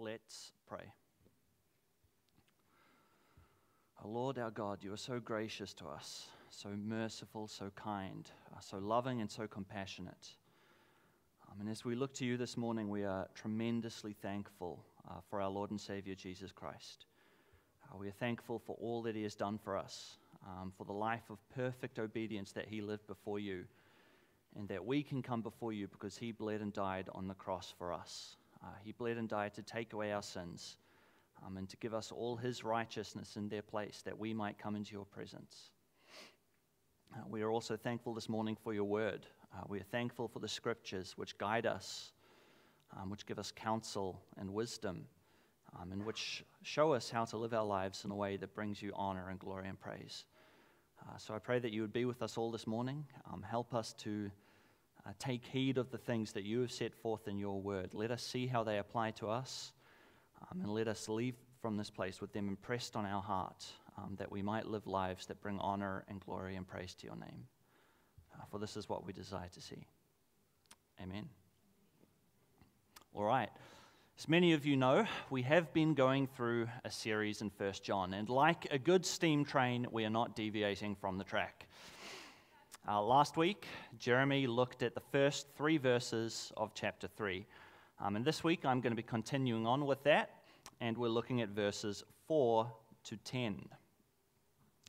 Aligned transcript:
Let's 0.00 0.52
pray. 0.68 0.92
Our 4.00 4.08
Lord, 4.08 4.38
our 4.38 4.52
God, 4.52 4.84
you 4.84 4.92
are 4.92 4.96
so 4.96 5.18
gracious 5.18 5.74
to 5.74 5.88
us, 5.88 6.28
so 6.50 6.68
merciful, 6.68 7.48
so 7.48 7.72
kind, 7.74 8.30
uh, 8.54 8.60
so 8.60 8.78
loving, 8.78 9.20
and 9.20 9.28
so 9.28 9.48
compassionate. 9.48 10.36
Um, 11.50 11.62
and 11.62 11.68
as 11.68 11.84
we 11.84 11.96
look 11.96 12.14
to 12.14 12.24
you 12.24 12.36
this 12.36 12.56
morning, 12.56 12.88
we 12.88 13.02
are 13.02 13.26
tremendously 13.34 14.12
thankful 14.12 14.84
uh, 15.10 15.14
for 15.28 15.40
our 15.40 15.50
Lord 15.50 15.72
and 15.72 15.80
Savior 15.80 16.14
Jesus 16.14 16.52
Christ. 16.52 17.06
Uh, 17.90 17.98
we 17.98 18.06
are 18.06 18.12
thankful 18.12 18.60
for 18.60 18.76
all 18.80 19.02
that 19.02 19.16
He 19.16 19.24
has 19.24 19.34
done 19.34 19.58
for 19.58 19.76
us, 19.76 20.18
um, 20.46 20.72
for 20.78 20.84
the 20.84 20.92
life 20.92 21.28
of 21.28 21.38
perfect 21.56 21.98
obedience 21.98 22.52
that 22.52 22.68
He 22.68 22.82
lived 22.82 23.08
before 23.08 23.40
you, 23.40 23.64
and 24.54 24.68
that 24.68 24.86
we 24.86 25.02
can 25.02 25.22
come 25.22 25.42
before 25.42 25.72
you 25.72 25.88
because 25.88 26.16
He 26.16 26.30
bled 26.30 26.60
and 26.60 26.72
died 26.72 27.08
on 27.16 27.26
the 27.26 27.34
cross 27.34 27.74
for 27.76 27.92
us. 27.92 28.36
Uh, 28.62 28.68
he 28.82 28.92
bled 28.92 29.16
and 29.16 29.28
died 29.28 29.54
to 29.54 29.62
take 29.62 29.92
away 29.92 30.12
our 30.12 30.22
sins 30.22 30.76
um, 31.44 31.56
and 31.56 31.68
to 31.68 31.76
give 31.76 31.94
us 31.94 32.12
all 32.12 32.36
His 32.36 32.64
righteousness 32.64 33.36
in 33.36 33.48
their 33.48 33.62
place 33.62 34.02
that 34.04 34.18
we 34.18 34.34
might 34.34 34.58
come 34.58 34.76
into 34.76 34.92
your 34.92 35.04
presence. 35.04 35.70
Uh, 37.14 37.20
we 37.28 37.42
are 37.42 37.50
also 37.50 37.76
thankful 37.76 38.14
this 38.14 38.28
morning 38.28 38.56
for 38.62 38.74
your 38.74 38.84
word. 38.84 39.26
Uh, 39.54 39.62
we 39.68 39.78
are 39.78 39.84
thankful 39.90 40.28
for 40.28 40.40
the 40.40 40.48
scriptures 40.48 41.14
which 41.16 41.38
guide 41.38 41.66
us, 41.66 42.12
um, 42.96 43.10
which 43.10 43.26
give 43.26 43.38
us 43.38 43.52
counsel 43.52 44.20
and 44.36 44.52
wisdom, 44.52 45.06
um, 45.80 45.92
and 45.92 46.04
which 46.04 46.44
show 46.62 46.92
us 46.92 47.08
how 47.08 47.24
to 47.24 47.36
live 47.36 47.54
our 47.54 47.64
lives 47.64 48.04
in 48.04 48.10
a 48.10 48.14
way 48.14 48.36
that 48.36 48.54
brings 48.54 48.82
you 48.82 48.92
honor 48.94 49.28
and 49.30 49.38
glory 49.38 49.68
and 49.68 49.80
praise. 49.80 50.24
Uh, 51.00 51.16
so 51.16 51.34
I 51.34 51.38
pray 51.38 51.58
that 51.60 51.72
you 51.72 51.80
would 51.82 51.92
be 51.92 52.04
with 52.04 52.22
us 52.22 52.36
all 52.36 52.50
this 52.50 52.66
morning. 52.66 53.06
Um, 53.32 53.42
help 53.42 53.74
us 53.74 53.94
to 54.00 54.30
uh, 55.08 55.12
take 55.18 55.44
heed 55.46 55.78
of 55.78 55.90
the 55.90 55.98
things 55.98 56.32
that 56.32 56.44
you 56.44 56.60
have 56.60 56.72
set 56.72 56.94
forth 56.94 57.28
in 57.28 57.38
your 57.38 57.60
word. 57.60 57.94
Let 57.94 58.10
us 58.10 58.22
see 58.22 58.46
how 58.46 58.62
they 58.62 58.78
apply 58.78 59.12
to 59.12 59.28
us, 59.28 59.72
um, 60.42 60.60
and 60.60 60.74
let 60.74 60.88
us 60.88 61.08
leave 61.08 61.34
from 61.62 61.76
this 61.76 61.90
place 61.90 62.20
with 62.20 62.32
them 62.32 62.48
impressed 62.48 62.94
on 62.94 63.06
our 63.06 63.22
heart, 63.22 63.64
um, 63.96 64.16
that 64.18 64.30
we 64.30 64.42
might 64.42 64.66
live 64.66 64.86
lives 64.86 65.26
that 65.26 65.40
bring 65.40 65.58
honor 65.60 66.04
and 66.08 66.20
glory 66.20 66.56
and 66.56 66.66
praise 66.66 66.94
to 66.96 67.06
your 67.06 67.16
name. 67.16 67.46
Uh, 68.34 68.44
for 68.50 68.58
this 68.58 68.76
is 68.76 68.88
what 68.88 69.06
we 69.06 69.12
desire 69.12 69.48
to 69.54 69.60
see. 69.60 69.86
Amen. 71.02 71.28
All 73.14 73.24
right. 73.24 73.50
As 74.18 74.28
many 74.28 74.52
of 74.52 74.66
you 74.66 74.76
know, 74.76 75.06
we 75.30 75.42
have 75.42 75.72
been 75.72 75.94
going 75.94 76.26
through 76.26 76.68
a 76.84 76.90
series 76.90 77.40
in 77.40 77.50
1 77.56 77.72
John, 77.82 78.14
and 78.14 78.28
like 78.28 78.66
a 78.70 78.78
good 78.78 79.06
steam 79.06 79.44
train, 79.44 79.86
we 79.90 80.04
are 80.04 80.10
not 80.10 80.36
deviating 80.36 80.96
from 80.96 81.18
the 81.18 81.24
track. 81.24 81.66
Uh, 82.90 83.02
last 83.02 83.36
week, 83.36 83.66
Jeremy 83.98 84.46
looked 84.46 84.82
at 84.82 84.94
the 84.94 85.02
first 85.12 85.46
three 85.54 85.76
verses 85.76 86.50
of 86.56 86.72
chapter 86.72 87.06
3. 87.06 87.44
Um, 88.00 88.16
and 88.16 88.24
this 88.24 88.42
week, 88.42 88.64
I'm 88.64 88.80
going 88.80 88.92
to 88.92 88.96
be 88.96 89.02
continuing 89.02 89.66
on 89.66 89.84
with 89.84 90.02
that, 90.04 90.30
and 90.80 90.96
we're 90.96 91.10
looking 91.10 91.42
at 91.42 91.50
verses 91.50 92.02
4 92.28 92.66
to 93.04 93.16
10. 93.18 93.62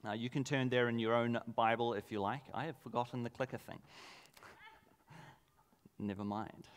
Uh, 0.08 0.14
you 0.14 0.30
can 0.30 0.46
turn 0.46 0.70
there 0.70 0.88
in 0.88 0.98
your 0.98 1.14
own 1.14 1.40
Bible 1.58 1.94
if 1.94 2.10
you 2.10 2.22
like. 2.22 2.44
I 2.54 2.68
have 2.68 2.78
forgotten 2.84 3.22
the 3.22 3.30
clicker 3.30 3.58
thing. 3.58 3.80
Never 6.00 6.24
mind. 6.24 6.70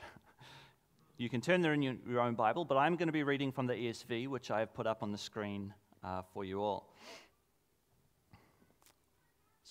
You 1.18 1.28
can 1.28 1.40
turn 1.40 1.60
there 1.60 1.72
in 1.72 1.82
your, 1.82 1.94
your, 2.08 2.20
own 2.20 2.34
Bible, 2.34 2.64
but 2.64 2.78
I'm 2.78 2.96
going 2.96 3.06
to 3.06 3.12
be 3.12 3.22
reading 3.22 3.52
from 3.52 3.68
the 3.68 3.74
ESV, 3.74 4.26
which 4.26 4.50
I 4.50 4.58
have 4.58 4.74
put 4.74 4.88
up 4.88 5.04
on 5.04 5.12
the 5.12 5.18
screen 5.18 5.72
uh, 6.02 6.22
for 6.34 6.44
you 6.44 6.60
all. 6.60 6.92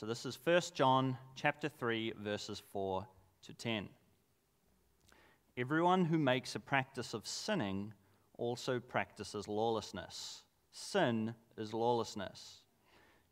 So 0.01 0.07
this 0.07 0.25
is 0.25 0.39
1 0.43 0.61
John 0.73 1.15
chapter 1.35 1.69
3 1.69 2.13
verses 2.17 2.59
4 2.73 3.05
to 3.43 3.53
10. 3.53 3.87
Everyone 5.55 6.05
who 6.05 6.17
makes 6.17 6.55
a 6.55 6.59
practice 6.59 7.13
of 7.13 7.27
sinning 7.27 7.93
also 8.39 8.79
practices 8.79 9.47
lawlessness. 9.47 10.41
Sin 10.71 11.35
is 11.55 11.71
lawlessness. 11.71 12.63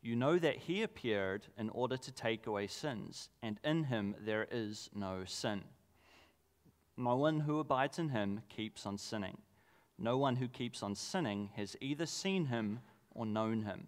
You 0.04 0.16
know 0.16 0.38
that 0.38 0.58
he 0.58 0.84
appeared 0.84 1.48
in 1.58 1.72
order 1.72 1.98
to 1.98 2.12
take 2.12 2.46
away 2.46 2.68
sins, 2.68 3.30
and 3.42 3.60
in 3.64 3.86
him 3.86 4.14
there 4.20 4.48
is 4.52 4.92
no 4.94 5.24
sin. 5.26 5.64
No 6.96 7.16
one 7.16 7.40
who 7.40 7.58
abides 7.58 7.98
in 7.98 8.10
him 8.10 8.44
keeps 8.48 8.86
on 8.86 9.00
sinning. 9.00 9.40
No 9.98 10.20
one 10.20 10.36
who 10.36 10.48
keeps 10.48 10.84
on 10.84 10.94
sinning 10.94 11.50
has 11.56 11.76
either 11.82 12.06
seen 12.06 12.46
him 12.46 12.82
or 13.16 13.26
known 13.26 13.64
him. 13.64 13.88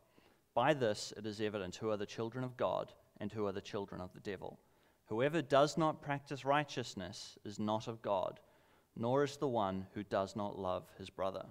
By 0.53 0.73
this 0.73 1.13
it 1.17 1.25
is 1.25 1.41
evident 1.41 1.75
who 1.75 1.89
are 1.89 1.97
the 1.97 2.05
children 2.05 2.43
of 2.43 2.57
God 2.57 2.91
and 3.19 3.31
who 3.31 3.45
are 3.45 3.51
the 3.51 3.61
children 3.61 4.01
of 4.01 4.13
the 4.13 4.19
devil. 4.19 4.59
Whoever 5.05 5.41
does 5.41 5.77
not 5.77 6.01
practice 6.01 6.45
righteousness 6.45 7.37
is 7.43 7.59
not 7.59 7.87
of 7.87 8.01
God, 8.01 8.39
nor 8.95 9.23
is 9.23 9.37
the 9.37 9.47
one 9.47 9.87
who 9.93 10.03
does 10.03 10.35
not 10.35 10.57
love 10.57 10.83
his 10.97 11.09
brother. 11.09 11.45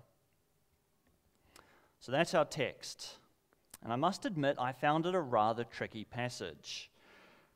So 2.00 2.12
that's 2.12 2.34
our 2.34 2.44
text. 2.44 3.16
And 3.82 3.92
I 3.92 3.96
must 3.96 4.26
admit, 4.26 4.56
I 4.58 4.72
found 4.72 5.06
it 5.06 5.14
a 5.14 5.20
rather 5.20 5.64
tricky 5.64 6.04
passage. 6.04 6.90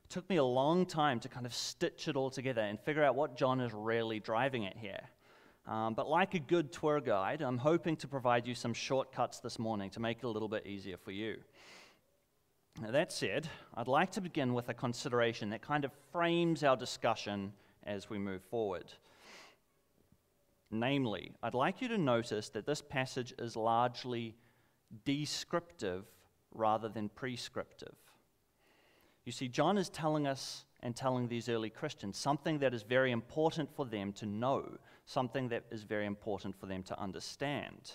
It 0.05 0.11
took 0.11 0.29
me 0.29 0.37
a 0.37 0.45
long 0.45 0.87
time 0.87 1.21
to 1.21 1.29
kind 1.29 1.47
of 1.47 1.55
stitch 1.55 2.09
it 2.09 2.17
all 2.17 2.31
together 2.31 2.61
and 2.61 2.79
figure 2.79 3.05
out 3.05 3.15
what 3.15 3.37
John 3.37 3.61
is 3.61 3.73
really 3.73 4.21
driving 4.21 4.67
at 4.67 4.77
here. 4.77 5.09
Um, 5.67 5.95
but 5.95 6.09
like 6.09 6.35
a 6.35 6.39
good 6.39 6.73
tour 6.73 7.01
guide, 7.01 7.41
I'm 7.41 7.59
hoping 7.59 7.97
to 7.97 8.09
provide 8.09 8.47
you 8.47 8.55
some 8.55 8.75
shortcuts 8.75 9.41
this 9.41 9.59
morning 9.59 9.89
to 9.91 10.01
make 10.01 10.19
it 10.19 10.25
a 10.25 10.29
little 10.29 10.49
bit 10.49 10.67
easier 10.67 10.99
for 10.99 11.11
you. 11.11 11.37
Now, 12.83 12.91
that 12.91 13.13
said, 13.13 13.49
I'd 13.75 13.89
like 13.89 14.11
to 14.13 14.21
begin 14.21 14.53
with 14.53 14.69
a 14.69 14.75
consideration 14.75 15.51
that 15.51 15.63
kind 15.63 15.85
of 15.85 15.93
frames 16.13 16.65
our 16.65 16.77
discussion 16.77 17.53
as 17.85 18.11
we 18.11 18.19
move 18.19 18.43
forward. 18.43 18.93
Namely, 20.71 21.33
I'd 21.43 21.55
like 21.55 21.81
you 21.81 21.89
to 21.89 21.99
notice 21.99 22.49
that 22.51 22.67
this 22.67 22.83
passage 22.83 23.33
is 23.39 23.57
largely 23.57 24.35
descriptive 25.05 26.05
rather 26.53 26.89
than 26.89 27.09
prescriptive. 27.09 27.95
You 29.25 29.33
see, 29.33 29.49
John 29.49 29.79
is 29.79 29.89
telling 29.89 30.27
us 30.27 30.65
and 30.85 30.95
telling 30.95 31.27
these 31.27 31.49
early 31.49 31.71
Christians 31.71 32.19
something 32.19 32.59
that 32.59 32.75
is 32.75 32.83
very 32.83 33.11
important 33.11 33.75
for 33.75 33.87
them 33.87 34.13
to 34.13 34.27
know, 34.27 34.77
something 35.07 35.49
that 35.49 35.65
is 35.71 35.83
very 35.83 36.05
important 36.05 36.55
for 36.55 36.67
them 36.67 36.83
to 36.85 37.01
understand. 37.01 37.93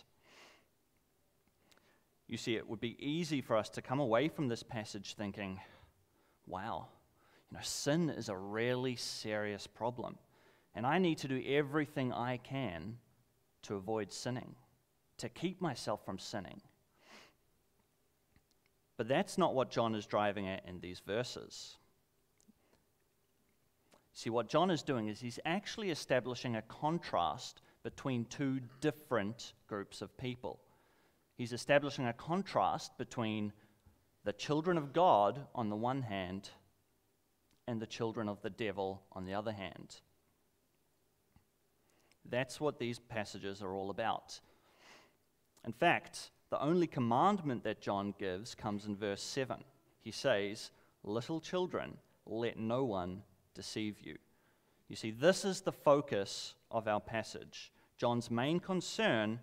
You 2.28 2.38
see, 2.38 2.56
it 2.56 2.68
would 2.68 2.82
be 2.82 2.98
easy 3.00 3.42
for 3.42 3.56
us 3.56 3.70
to 3.70 3.82
come 3.82 4.00
away 4.00 4.28
from 4.28 4.48
this 4.48 4.64
passage 4.64 5.16
thinking, 5.16 5.60
wow, 6.48 6.88
you 7.50 7.58
know, 7.58 7.64
sin 7.64 8.10
is 8.10 8.28
a 8.28 8.36
really 8.36 8.96
serious 8.96 9.68
problem, 9.68 10.18
and 10.74 10.86
I 10.86 10.98
need 10.98 11.20
to 11.20 11.28
do 11.28 11.44
everything 11.48 12.12
I 12.12 12.38
can 12.38 12.98
to 13.64 13.76
avoid 13.76 14.12
sinning, 14.12 14.56
to 15.18 15.30
keep 15.30 15.62
myself 15.62 16.04
from 16.06 16.18
sinning. 16.18 16.62
But 18.98 19.08
that's 19.08 19.38
not 19.38 19.54
what 19.54 19.70
John 19.70 19.94
is 19.94 20.06
driving 20.06 20.48
at 20.48 20.68
in 20.68 20.80
these 20.80 21.00
verses. 21.00 21.78
See, 24.20 24.30
what 24.30 24.50
John 24.50 24.70
is 24.70 24.84
doing 24.84 25.08
is 25.08 25.22
he's 25.22 25.40
actually 25.46 25.92
establishing 25.92 26.58
a 26.58 26.62
contrast 26.64 27.62
between 27.84 28.26
two 28.26 28.60
different 28.82 29.54
groups 29.66 30.02
of 30.02 30.18
people. 30.18 30.60
He's 31.38 31.54
establishing 31.54 32.06
a 32.06 32.12
contrast 32.12 32.98
between 32.98 33.54
the 34.26 34.34
children 34.34 34.78
of 34.78 34.92
God 34.92 35.48
on 35.56 35.70
the 35.70 35.78
one 35.78 36.02
hand 36.02 36.50
and 37.66 37.82
the 37.82 37.88
children 37.88 38.28
of 38.28 38.42
the 38.42 38.50
devil 38.50 39.04
on 39.14 39.24
the 39.24 39.36
other 39.36 39.54
hand. 39.54 40.02
That's 42.30 42.60
what 42.60 42.78
these 42.78 43.00
passages 43.00 43.62
are 43.62 43.74
all 43.74 43.90
about. 43.90 44.42
In 45.66 45.72
fact, 45.72 46.32
the 46.50 46.62
only 46.62 46.88
commandment 46.88 47.64
that 47.64 47.80
John 47.80 48.14
gives 48.20 48.54
comes 48.54 48.86
in 48.86 48.98
verse 48.98 49.24
7. 49.24 49.64
He 50.02 50.12
says, 50.12 50.72
Little 51.06 51.40
children, 51.40 52.00
let 52.26 52.60
no 52.60 52.84
one 52.84 53.22
deceive 53.54 53.98
you. 54.02 54.18
You 54.88 54.96
see, 54.96 55.12
this 55.12 55.46
is 55.46 55.62
the 55.62 55.72
focus 55.72 56.56
of 56.72 56.88
our 56.88 57.00
passage. 57.00 57.72
John's 57.98 58.32
main 58.32 58.60
concern 58.60 59.40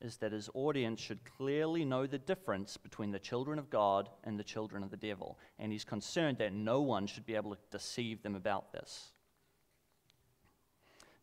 is 0.00 0.18
that 0.18 0.30
his 0.30 0.48
audience 0.54 1.00
should 1.00 1.24
clearly 1.24 1.84
know 1.84 2.06
the 2.06 2.18
difference 2.18 2.76
between 2.76 3.10
the 3.10 3.18
children 3.18 3.58
of 3.58 3.70
God 3.70 4.08
and 4.22 4.38
the 4.38 4.44
children 4.44 4.84
of 4.84 4.90
the 4.90 4.96
devil. 4.96 5.38
And 5.58 5.72
he's 5.72 5.84
concerned 5.84 6.38
that 6.38 6.52
no 6.52 6.80
one 6.80 7.06
should 7.06 7.26
be 7.26 7.34
able 7.34 7.50
to 7.50 7.60
deceive 7.70 8.22
them 8.22 8.36
about 8.36 8.72
this. 8.72 9.12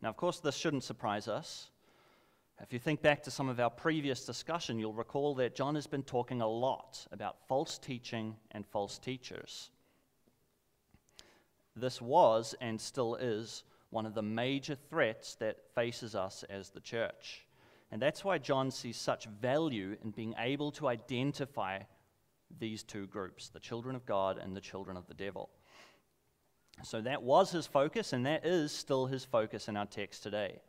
Now, 0.01 0.09
of 0.09 0.17
course, 0.17 0.39
this 0.39 0.57
shouldn't 0.57 0.83
surprise 0.83 1.29
us 1.29 1.69
If 2.61 2.71
you 2.71 2.79
think 2.79 3.01
back 3.01 3.21
to 3.23 3.31
some 3.31 3.49
of 3.49 3.59
our 3.59 3.69
previous 3.69 4.25
discussion, 4.25 4.79
you'll 4.79 4.93
recall 4.93 5.35
that 5.35 5.55
John 5.55 5.75
has 5.75 5.87
been 5.87 6.03
talking 6.03 6.41
a 6.41 6.47
lot 6.47 7.05
about 7.11 7.37
false 7.47 7.77
teaching 7.77 8.35
and 8.51 8.65
false 8.65 8.97
teachers. 8.97 9.71
This 11.75 12.01
was 12.01 12.55
and 12.61 12.79
still 12.79 13.15
is 13.15 13.63
one 13.89 14.05
of 14.05 14.13
the 14.13 14.21
major 14.21 14.75
threats 14.75 15.35
that 15.35 15.57
faces 15.73 16.15
us 16.15 16.43
as 16.49 16.69
the 16.69 16.79
church. 16.79 17.45
And 17.91 18.01
that's 18.01 18.23
why 18.23 18.37
John 18.37 18.71
sees 18.71 18.97
such 18.97 19.25
value 19.25 19.95
in 20.03 20.11
being 20.11 20.35
able 20.37 20.71
to 20.73 20.87
identify 20.87 21.79
these 22.59 22.83
two 22.83 23.07
groups, 23.07 23.49
the 23.49 23.59
children 23.59 23.95
of 23.95 24.05
God 24.05 24.37
and 24.37 24.55
the 24.55 24.61
children 24.61 24.97
of 24.97 25.07
the 25.07 25.13
devil. 25.13 25.49
So 26.83 27.01
that 27.01 27.23
was 27.23 27.51
his 27.51 27.67
focus, 27.67 28.11
and 28.11 28.25
that 28.25 28.45
is 28.45 28.71
still 28.71 29.05
his 29.05 29.23
focus 29.23 29.67
in 29.67 29.77
our 29.77 29.85
text 29.85 30.23
today. 30.23 30.59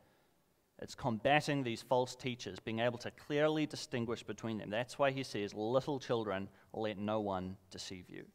It's 0.79 0.95
combating 0.95 1.63
these 1.63 1.81
false 1.81 2.15
teachers, 2.15 2.59
being 2.59 2.79
able 2.79 2.99
to 2.99 3.11
clearly 3.11 3.65
distinguish 3.65 4.23
between 4.23 4.59
them. 4.59 4.69
That's 4.69 4.99
why 4.99 5.11
he 5.11 5.23
says, 5.23 5.53
Little 5.53 5.99
children, 5.99 6.49
let 6.71 6.97
no 6.97 7.19
one 7.19 7.57
deceive 7.71 8.09
you. 8.09 8.25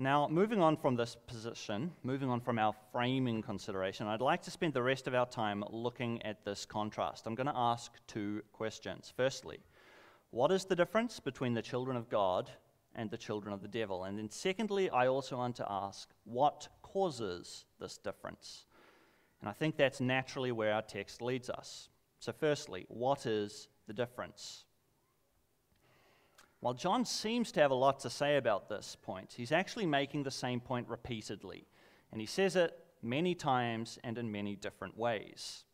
Now, 0.00 0.28
moving 0.28 0.62
on 0.62 0.76
from 0.76 0.94
this 0.94 1.16
position, 1.26 1.90
moving 2.04 2.30
on 2.30 2.40
from 2.40 2.56
our 2.56 2.72
framing 2.92 3.42
consideration, 3.42 4.06
I'd 4.06 4.20
like 4.20 4.42
to 4.42 4.50
spend 4.52 4.72
the 4.72 4.82
rest 4.82 5.08
of 5.08 5.14
our 5.14 5.26
time 5.26 5.64
looking 5.70 6.22
at 6.22 6.44
this 6.44 6.64
contrast. 6.64 7.26
I'm 7.26 7.34
going 7.34 7.48
to 7.48 7.56
ask 7.56 7.90
two 8.06 8.42
questions. 8.52 9.12
Firstly, 9.16 9.58
what 10.30 10.52
is 10.52 10.64
the 10.64 10.76
difference 10.76 11.18
between 11.18 11.52
the 11.52 11.62
children 11.62 11.96
of 11.96 12.08
God 12.08 12.48
and 12.94 13.10
the 13.10 13.16
children 13.16 13.52
of 13.52 13.60
the 13.60 13.66
devil? 13.66 14.04
And 14.04 14.16
then, 14.16 14.30
secondly, 14.30 14.88
I 14.88 15.08
also 15.08 15.36
want 15.36 15.56
to 15.56 15.66
ask, 15.68 16.08
what 16.22 16.68
causes 16.82 17.64
this 17.80 17.98
difference? 17.98 18.66
And 19.40 19.50
I 19.50 19.52
think 19.52 19.76
that's 19.76 20.00
naturally 20.00 20.52
where 20.52 20.74
our 20.74 20.82
text 20.82 21.20
leads 21.20 21.50
us. 21.50 21.88
So, 22.20 22.30
firstly, 22.30 22.86
what 22.86 23.26
is 23.26 23.66
the 23.88 23.94
difference? 23.94 24.64
While 26.60 26.74
John 26.74 27.04
seems 27.04 27.52
to 27.52 27.60
have 27.60 27.70
a 27.70 27.74
lot 27.74 28.00
to 28.00 28.10
say 28.10 28.36
about 28.36 28.68
this 28.68 28.96
point, 29.00 29.34
he's 29.36 29.52
actually 29.52 29.86
making 29.86 30.24
the 30.24 30.30
same 30.30 30.60
point 30.60 30.88
repeatedly. 30.88 31.66
And 32.10 32.20
he 32.20 32.26
says 32.26 32.56
it 32.56 32.76
many 33.00 33.34
times 33.34 33.98
and 34.02 34.18
in 34.18 34.32
many 34.32 34.56
different 34.56 34.96
ways. 34.96 35.64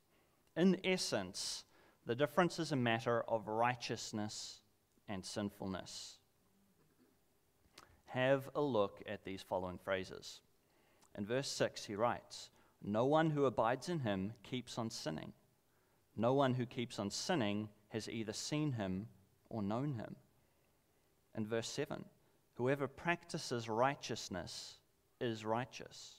In 0.57 0.79
essence, 0.85 1.65
the 2.05 2.15
difference 2.15 2.59
is 2.59 2.73
a 2.73 2.77
matter 2.77 3.23
of 3.23 3.49
righteousness 3.49 4.61
and 5.09 5.25
sinfulness. 5.25 6.19
Have 8.07 8.49
a 8.55 8.61
look 8.61 9.03
at 9.07 9.25
these 9.25 9.43
following 9.43 9.79
phrases. 9.79 10.41
In 11.17 11.27
verse 11.27 11.51
6, 11.51 11.87
he 11.87 11.97
writes, 11.97 12.51
No 12.83 13.07
one 13.07 13.31
who 13.31 13.47
abides 13.47 13.89
in 13.89 14.01
him 14.01 14.35
keeps 14.43 14.77
on 14.77 14.91
sinning. 14.91 15.33
No 16.17 16.35
one 16.35 16.55
who 16.55 16.67
keeps 16.67 16.99
on 16.99 17.11
sinning 17.11 17.71
has 17.89 18.09
either 18.09 18.33
seen 18.33 18.73
him 18.73 19.09
or 19.49 19.63
known 19.63 19.95
him. 19.95 20.17
And 21.35 21.47
verse 21.47 21.69
7 21.69 22.05
Whoever 22.55 22.87
practices 22.87 23.69
righteousness 23.69 24.77
is 25.21 25.45
righteous. 25.45 26.17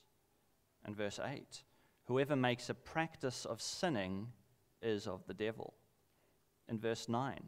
And 0.84 0.96
verse 0.96 1.20
8 1.24 1.64
Whoever 2.06 2.36
makes 2.36 2.70
a 2.70 2.74
practice 2.74 3.46
of 3.46 3.62
sinning 3.62 4.28
is 4.82 5.08
of 5.08 5.26
the 5.28 5.34
devil. 5.34 5.74
In 6.70 6.80
verse 6.80 7.10
9 7.10 7.40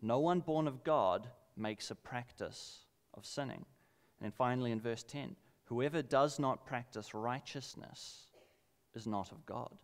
No 0.00 0.18
one 0.18 0.40
born 0.40 0.66
of 0.66 0.84
God 0.84 1.28
makes 1.56 1.90
a 1.90 1.94
practice 1.94 2.86
of 3.14 3.26
sinning. 3.26 3.64
And 4.18 4.26
then 4.26 4.32
finally 4.32 4.72
in 4.72 4.80
verse 4.80 5.02
10 5.02 5.36
Whoever 5.64 6.02
does 6.02 6.38
not 6.38 6.66
practice 6.66 7.14
righteousness 7.14 8.26
is 8.94 9.06
not 9.06 9.32
of 9.32 9.46
God. 9.46 9.74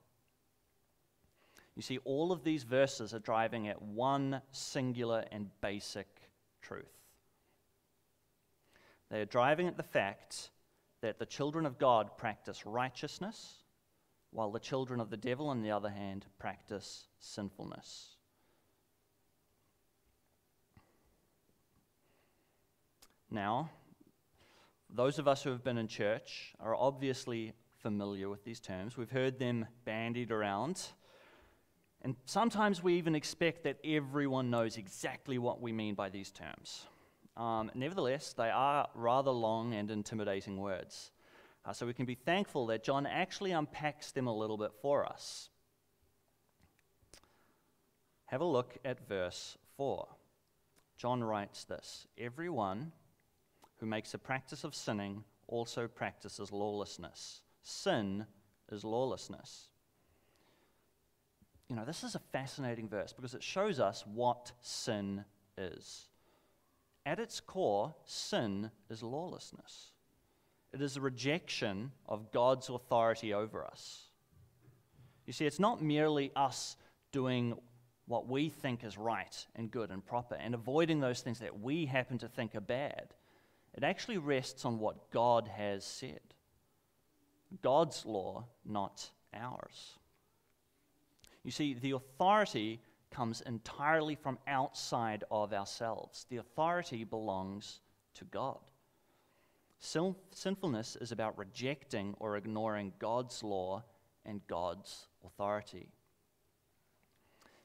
You 1.76 1.82
see, 1.82 1.98
all 1.98 2.32
of 2.32 2.42
these 2.42 2.64
verses 2.64 3.14
are 3.14 3.20
driving 3.20 3.68
at 3.68 3.80
one 3.80 4.42
singular 4.50 5.24
and 5.30 5.48
basic 5.60 6.08
truth. 6.60 6.97
They 9.10 9.20
are 9.20 9.26
driving 9.26 9.66
at 9.66 9.76
the 9.76 9.82
fact 9.82 10.50
that 11.00 11.18
the 11.18 11.26
children 11.26 11.64
of 11.64 11.78
God 11.78 12.16
practice 12.16 12.66
righteousness, 12.66 13.62
while 14.30 14.50
the 14.50 14.58
children 14.58 15.00
of 15.00 15.10
the 15.10 15.16
devil, 15.16 15.48
on 15.48 15.62
the 15.62 15.70
other 15.70 15.88
hand, 15.88 16.26
practice 16.38 17.06
sinfulness. 17.18 18.16
Now, 23.30 23.70
those 24.90 25.18
of 25.18 25.28
us 25.28 25.42
who 25.42 25.50
have 25.50 25.62
been 25.62 25.78
in 25.78 25.86
church 25.86 26.54
are 26.60 26.74
obviously 26.74 27.52
familiar 27.78 28.28
with 28.28 28.44
these 28.44 28.60
terms. 28.60 28.96
We've 28.96 29.10
heard 29.10 29.38
them 29.38 29.66
bandied 29.84 30.30
around. 30.30 30.82
And 32.02 32.16
sometimes 32.24 32.82
we 32.82 32.94
even 32.94 33.14
expect 33.14 33.64
that 33.64 33.78
everyone 33.84 34.50
knows 34.50 34.76
exactly 34.76 35.38
what 35.38 35.60
we 35.60 35.72
mean 35.72 35.94
by 35.94 36.08
these 36.08 36.30
terms. 36.30 36.86
Um, 37.38 37.70
nevertheless, 37.74 38.34
they 38.36 38.50
are 38.50 38.88
rather 38.94 39.30
long 39.30 39.72
and 39.72 39.90
intimidating 39.90 40.58
words. 40.58 41.12
Uh, 41.64 41.72
so 41.72 41.86
we 41.86 41.94
can 41.94 42.04
be 42.04 42.16
thankful 42.16 42.66
that 42.66 42.82
John 42.82 43.06
actually 43.06 43.52
unpacks 43.52 44.10
them 44.10 44.26
a 44.26 44.36
little 44.36 44.58
bit 44.58 44.72
for 44.82 45.06
us. 45.06 45.48
Have 48.26 48.40
a 48.40 48.44
look 48.44 48.76
at 48.84 49.08
verse 49.08 49.56
4. 49.76 50.06
John 50.96 51.22
writes 51.22 51.64
this 51.64 52.06
Everyone 52.18 52.92
who 53.78 53.86
makes 53.86 54.12
a 54.14 54.18
practice 54.18 54.64
of 54.64 54.74
sinning 54.74 55.22
also 55.46 55.86
practices 55.86 56.50
lawlessness. 56.50 57.42
Sin 57.62 58.26
is 58.72 58.82
lawlessness. 58.82 59.68
You 61.68 61.76
know, 61.76 61.84
this 61.84 62.02
is 62.02 62.14
a 62.14 62.20
fascinating 62.32 62.88
verse 62.88 63.12
because 63.12 63.34
it 63.34 63.42
shows 63.42 63.78
us 63.78 64.04
what 64.06 64.52
sin 64.60 65.24
is. 65.56 66.08
At 67.08 67.18
its 67.18 67.40
core, 67.40 67.94
sin 68.04 68.70
is 68.90 69.02
lawlessness. 69.02 69.92
It 70.74 70.82
is 70.82 70.98
a 70.98 71.00
rejection 71.00 71.90
of 72.06 72.30
God's 72.32 72.68
authority 72.68 73.32
over 73.32 73.64
us. 73.64 74.10
You 75.24 75.32
see, 75.32 75.46
it's 75.46 75.58
not 75.58 75.82
merely 75.82 76.30
us 76.36 76.76
doing 77.10 77.58
what 78.08 78.28
we 78.28 78.50
think 78.50 78.84
is 78.84 78.98
right 78.98 79.46
and 79.56 79.70
good 79.70 79.90
and 79.90 80.04
proper 80.04 80.34
and 80.34 80.52
avoiding 80.54 81.00
those 81.00 81.22
things 81.22 81.38
that 81.38 81.58
we 81.58 81.86
happen 81.86 82.18
to 82.18 82.28
think 82.28 82.54
are 82.54 82.60
bad. 82.60 83.14
It 83.74 83.84
actually 83.84 84.18
rests 84.18 84.66
on 84.66 84.78
what 84.78 85.10
God 85.10 85.48
has 85.48 85.86
said. 85.86 86.20
God's 87.62 88.04
law, 88.04 88.44
not 88.66 89.08
ours. 89.32 89.94
You 91.42 91.52
see, 91.52 91.72
the 91.72 91.92
authority 91.92 92.82
comes 93.10 93.40
entirely 93.42 94.14
from 94.14 94.38
outside 94.46 95.24
of 95.30 95.52
ourselves. 95.52 96.26
The 96.28 96.38
authority 96.38 97.04
belongs 97.04 97.80
to 98.14 98.24
God. 98.24 98.58
sinfulness 99.80 100.96
is 100.96 101.12
about 101.12 101.38
rejecting 101.38 102.14
or 102.18 102.36
ignoring 102.36 102.92
God's 102.98 103.42
law 103.42 103.84
and 104.24 104.40
God's 104.48 105.06
authority. 105.24 105.88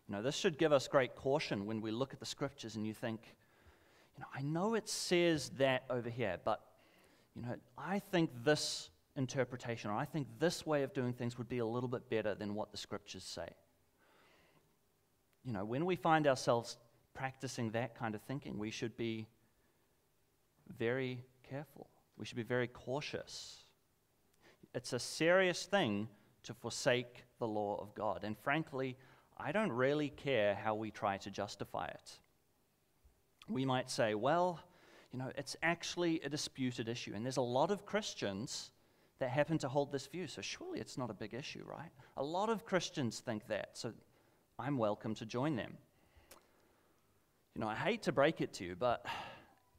You 0.08 0.16
know, 0.16 0.22
this 0.22 0.36
should 0.36 0.58
give 0.58 0.72
us 0.72 0.88
great 0.88 1.16
caution 1.16 1.66
when 1.66 1.82
we 1.82 1.92
look 1.92 2.14
at 2.14 2.20
the 2.20 2.26
scriptures 2.26 2.76
and 2.76 2.86
you 2.86 2.94
think, 2.94 3.22
you 4.16 4.22
know, 4.22 4.28
I 4.34 4.42
know 4.42 4.76
it 4.76 4.88
says 4.88 5.50
that 5.58 5.84
over 5.90 6.10
here, 6.10 6.38
but, 6.44 6.62
you 7.36 7.42
know, 7.42 7.56
I 7.78 8.00
think 8.00 8.30
this 8.44 8.90
interpretation 9.16 9.90
or 9.90 9.96
I 9.96 10.06
think 10.06 10.28
this 10.40 10.66
way 10.66 10.84
of 10.84 10.94
doing 10.94 11.14
things 11.14 11.38
would 11.38 11.50
be 11.50 11.60
a 11.60 11.66
little 11.66 11.90
bit 11.90 12.10
better 12.10 12.36
than 12.36 12.54
what 12.54 12.72
the 12.72 12.78
scriptures 12.78 13.24
say 13.24 13.50
you 15.44 15.52
know, 15.52 15.66
when 15.66 15.86
we 15.86 15.96
find 15.96 16.28
ourselves 16.28 16.78
practicing 17.14 17.72
that 17.72 17.96
kind 17.96 18.16
of 18.16 18.22
thinking, 18.22 18.58
we 18.58 18.72
should 18.72 18.96
be 18.98 19.28
very 20.78 21.24
careful. 21.48 21.88
We 22.18 22.26
should 22.26 22.38
be 22.38 22.44
very 22.44 22.68
cautious. 22.68 23.66
It's 24.74 24.94
a 24.94 25.00
serious 25.00 25.66
thing 25.66 26.08
to 26.44 26.54
forsake 26.54 27.26
the 27.40 27.48
law 27.48 27.78
of 27.82 27.94
God. 27.94 28.24
And 28.24 28.38
frankly, 28.38 28.98
I 29.38 29.52
don't 29.52 29.72
really 29.72 30.10
care 30.10 30.56
how 30.56 30.76
we 30.76 30.92
try 30.92 31.18
to 31.18 31.32
justify 31.32 31.88
it. 31.88 32.20
We 33.48 33.66
might 33.66 33.90
say, 33.90 34.16
well, 34.16 34.60
you 35.12 35.20
know, 35.20 35.32
it's 35.36 35.56
actually 35.62 36.22
a 36.22 36.30
disputed 36.30 36.88
issue. 36.88 37.14
And 37.14 37.26
there's 37.26 37.38
a 37.38 37.42
lot 37.42 37.72
of 37.72 37.86
Christians 37.86 38.72
that 39.20 39.30
happen 39.30 39.58
to 39.60 39.70
hold 39.70 39.92
this 39.92 40.08
view. 40.08 40.28
So 40.28 40.42
surely 40.42 40.80
it's 40.80 40.98
not 40.98 41.10
a 41.10 41.14
big 41.14 41.34
issue, 41.34 41.64
right? 41.66 41.92
A 42.18 42.24
lot 42.24 42.50
of 42.50 42.66
Christians 42.66 43.20
think 43.20 43.48
that. 43.48 43.70
So 43.74 43.94
I'm 44.60 44.78
welcome 44.78 45.16
to 45.16 45.26
join 45.26 45.56
them. 45.56 45.78
You 47.56 47.62
know, 47.62 47.68
I 47.68 47.76
hate 47.76 48.04
to 48.04 48.12
break 48.12 48.40
it 48.40 48.54
to 48.54 48.66
you, 48.66 48.76
but 48.76 49.06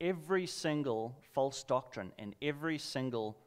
every 0.00 0.46
single 0.46 1.16
false 1.32 1.62
doctrine 1.62 2.12
and 2.18 2.34
every 2.42 2.78
single 2.78 3.38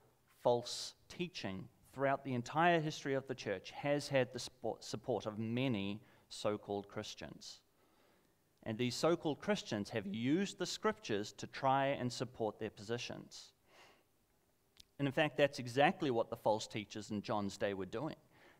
false 0.42 0.94
teaching 1.10 1.68
throughout 1.94 2.24
the 2.24 2.34
entire 2.34 2.80
history 2.80 3.14
of 3.14 3.28
the 3.28 3.36
church 3.36 3.72
has 3.72 4.08
had 4.08 4.32
the 4.32 4.40
support 4.80 5.26
of 5.26 5.38
many 5.38 6.02
so 6.30 6.58
called 6.58 6.88
Christians. 6.88 7.60
And 8.64 8.78
these 8.78 8.96
so 8.96 9.16
called 9.16 9.40
Christians 9.40 9.90
have 9.90 10.08
used 10.08 10.58
the 10.58 10.66
scriptures 10.66 11.34
to 11.34 11.48
try 11.48 11.88
and 11.88 12.12
support 12.12 12.60
their 12.60 12.70
positions. 12.70 13.54
And 15.00 15.08
in 15.08 15.12
fact, 15.12 15.38
that's 15.38 15.60
exactly 15.60 16.12
what 16.12 16.30
the 16.30 16.36
false 16.36 16.68
teachers 16.68 17.12
in 17.12 17.22
John's 17.22 17.58
day 17.58 17.74
were 17.74 17.86
doing. 17.86 18.16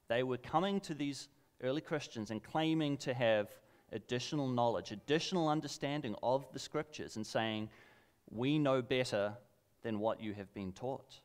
They 0.08 0.24
were 0.24 0.38
coming 0.38 0.80
to 0.82 0.94
these 0.94 1.30
early 1.64 1.82
Christians 1.82 2.32
and 2.32 2.44
claiming 2.44 2.98
to 2.98 3.14
have 3.14 3.50
additional 3.92 4.48
knowledge, 4.48 4.92
additional 4.92 5.48
understanding 5.48 6.16
of 6.22 6.52
the 6.54 6.60
scriptures, 6.60 7.16
and 7.16 7.26
saying, 7.26 7.70
We 8.30 8.60
know 8.60 8.82
better 8.82 9.34
than 9.84 10.00
what 10.00 10.22
you 10.22 10.34
have 10.34 10.54
been 10.54 10.72
taught. 10.74 11.20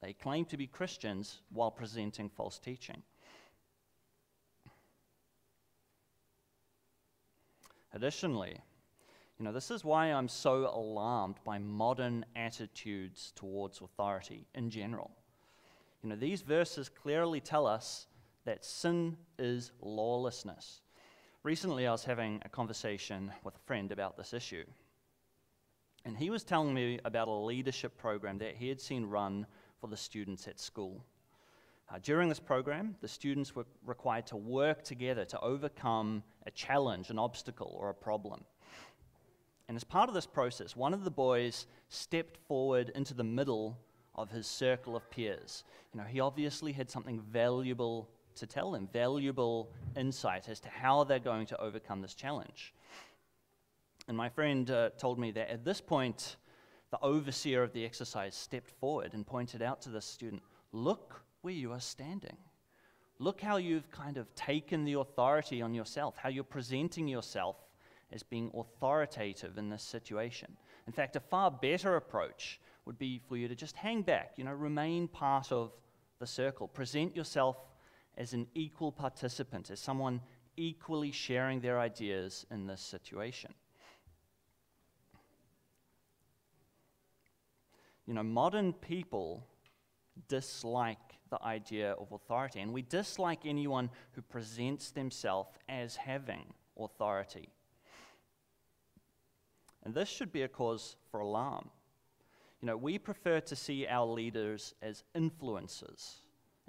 They 0.00 0.12
claim 0.12 0.44
to 0.46 0.56
be 0.56 0.66
Christians 0.66 1.42
while 1.50 1.70
presenting 1.70 2.28
false 2.28 2.58
teaching. 2.58 3.02
Additionally, 7.94 8.58
you 9.38 9.44
know, 9.44 9.52
this 9.52 9.70
is 9.70 9.84
why 9.84 10.06
I'm 10.06 10.28
so 10.28 10.70
alarmed 10.72 11.36
by 11.44 11.58
modern 11.58 12.24
attitudes 12.34 13.32
towards 13.36 13.80
authority 13.80 14.46
in 14.54 14.70
general. 14.70 15.10
You 16.02 16.08
know, 16.08 16.16
these 16.16 16.42
verses 16.42 16.88
clearly 16.88 17.40
tell 17.40 17.66
us 17.66 18.06
that 18.44 18.64
sin 18.64 19.16
is 19.38 19.72
lawlessness. 19.80 20.80
Recently, 21.42 21.86
I 21.86 21.92
was 21.92 22.04
having 22.04 22.40
a 22.44 22.48
conversation 22.48 23.32
with 23.44 23.56
a 23.56 23.66
friend 23.66 23.90
about 23.92 24.16
this 24.16 24.32
issue. 24.32 24.64
And 26.04 26.16
he 26.16 26.30
was 26.30 26.44
telling 26.44 26.74
me 26.74 26.98
about 27.04 27.28
a 27.28 27.32
leadership 27.32 27.96
program 27.96 28.38
that 28.38 28.56
he 28.56 28.68
had 28.68 28.80
seen 28.80 29.06
run 29.06 29.46
for 29.80 29.86
the 29.86 29.96
students 29.96 30.48
at 30.48 30.58
school. 30.58 31.04
Uh, 31.92 31.98
during 32.02 32.28
this 32.28 32.40
program, 32.40 32.96
the 33.00 33.08
students 33.08 33.54
were 33.54 33.66
required 33.84 34.26
to 34.26 34.36
work 34.36 34.82
together 34.82 35.24
to 35.26 35.40
overcome 35.40 36.22
a 36.46 36.50
challenge, 36.50 37.10
an 37.10 37.18
obstacle, 37.18 37.76
or 37.78 37.90
a 37.90 37.94
problem. 37.94 38.44
And 39.68 39.76
as 39.76 39.84
part 39.84 40.08
of 40.08 40.14
this 40.14 40.26
process, 40.26 40.74
one 40.76 40.94
of 40.94 41.04
the 41.04 41.10
boys 41.10 41.66
stepped 41.88 42.36
forward 42.46 42.90
into 42.94 43.14
the 43.14 43.24
middle 43.24 43.78
of 44.14 44.30
his 44.30 44.46
circle 44.46 44.96
of 44.96 45.10
peers. 45.10 45.64
You 45.92 46.00
know, 46.00 46.06
he 46.06 46.20
obviously 46.20 46.72
had 46.72 46.90
something 46.90 47.20
valuable 47.20 48.10
to 48.36 48.46
tell 48.46 48.70
them, 48.72 48.88
valuable 48.92 49.70
insight 49.96 50.48
as 50.48 50.60
to 50.60 50.68
how 50.68 51.04
they're 51.04 51.18
going 51.18 51.46
to 51.46 51.60
overcome 51.60 52.02
this 52.02 52.14
challenge. 52.14 52.74
And 54.08 54.16
my 54.16 54.28
friend 54.28 54.70
uh, 54.70 54.90
told 54.98 55.18
me 55.18 55.30
that 55.32 55.50
at 55.50 55.64
this 55.64 55.80
point, 55.80 56.36
the 56.90 56.98
overseer 57.02 57.62
of 57.62 57.72
the 57.72 57.84
exercise 57.84 58.34
stepped 58.34 58.70
forward 58.70 59.14
and 59.14 59.26
pointed 59.26 59.62
out 59.62 59.80
to 59.82 59.88
the 59.90 60.00
student, 60.00 60.42
Look 60.72 61.22
where 61.42 61.54
you 61.54 61.72
are 61.72 61.80
standing. 61.80 62.36
Look 63.18 63.40
how 63.40 63.58
you've 63.58 63.90
kind 63.90 64.16
of 64.16 64.34
taken 64.34 64.84
the 64.84 64.94
authority 64.94 65.62
on 65.62 65.74
yourself, 65.74 66.16
how 66.16 66.28
you're 66.28 66.44
presenting 66.44 67.06
yourself 67.06 67.56
as 68.10 68.22
being 68.22 68.50
authoritative 68.54 69.58
in 69.58 69.68
this 69.68 69.82
situation. 69.82 70.56
In 70.86 70.92
fact, 70.92 71.16
a 71.16 71.20
far 71.20 71.50
better 71.50 71.96
approach 71.96 72.60
would 72.84 72.98
be 72.98 73.20
for 73.28 73.36
you 73.36 73.48
to 73.48 73.54
just 73.54 73.76
hang 73.76 74.02
back, 74.02 74.32
you 74.36 74.44
know, 74.44 74.52
remain 74.52 75.08
part 75.08 75.52
of 75.52 75.72
the 76.18 76.26
circle. 76.26 76.68
Present 76.68 77.14
yourself 77.14 77.56
as 78.16 78.32
an 78.32 78.46
equal 78.54 78.92
participant, 78.92 79.70
as 79.70 79.80
someone 79.80 80.20
equally 80.56 81.10
sharing 81.10 81.60
their 81.60 81.80
ideas 81.80 82.46
in 82.50 82.66
this 82.66 82.80
situation. 82.80 83.52
You 88.06 88.14
know, 88.14 88.22
modern 88.22 88.72
people 88.72 89.46
dislike 90.28 90.98
the 91.30 91.42
idea 91.42 91.92
of 91.92 92.12
authority, 92.12 92.60
and 92.60 92.72
we 92.72 92.82
dislike 92.82 93.46
anyone 93.46 93.88
who 94.12 94.22
presents 94.22 94.90
themselves 94.90 95.50
as 95.68 95.96
having 95.96 96.52
authority. 96.78 97.48
And 99.84 99.94
this 99.94 100.08
should 100.08 100.32
be 100.32 100.42
a 100.42 100.48
cause 100.48 100.96
for 101.10 101.20
alarm. 101.20 101.70
You 102.60 102.66
know, 102.66 102.76
we 102.76 102.98
prefer 102.98 103.40
to 103.40 103.56
see 103.56 103.86
our 103.86 104.06
leaders 104.06 104.74
as 104.82 105.02
influencers, 105.16 106.16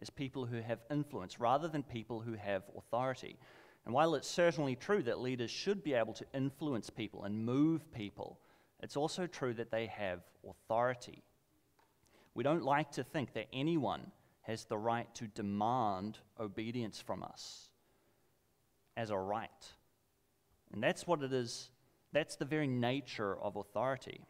as 0.04 0.10
people 0.10 0.46
who 0.46 0.60
have 0.60 0.82
influence, 0.92 1.40
rather 1.40 1.70
than 1.70 1.82
people 1.82 2.20
who 2.20 2.34
have 2.34 2.64
authority. 2.78 3.38
And 3.86 3.94
while 3.94 4.16
it's 4.16 4.28
certainly 4.28 4.76
true 4.76 5.02
that 5.04 5.22
leaders 5.22 5.50
should 5.50 5.82
be 5.82 5.94
able 5.94 6.12
to 6.16 6.26
influence 6.34 6.90
people 6.90 7.24
and 7.24 7.46
move 7.46 7.90
people, 7.94 8.38
it's 8.82 8.98
also 8.98 9.28
true 9.28 9.54
that 9.54 9.72
they 9.72 9.86
have 9.86 10.20
authority. 10.46 11.24
We 12.36 12.44
don't 12.44 12.66
like 12.66 12.92
to 12.92 13.04
think 13.06 13.32
that 13.36 13.48
anyone 13.54 14.12
has 14.42 14.66
the 14.66 14.78
right 14.78 15.08
to 15.16 15.28
demand 15.28 16.18
obedience 16.38 17.00
from 17.00 17.24
us 17.24 17.70
as 18.98 19.10
a 19.10 19.18
right. 19.18 19.50
And 20.74 20.84
that's 20.84 21.08
what 21.08 21.24
it 21.24 21.32
is, 21.32 21.70
that's 22.12 22.36
the 22.36 22.44
very 22.44 22.68
nature 22.68 23.38
of 23.42 23.56
authority. 23.56 24.26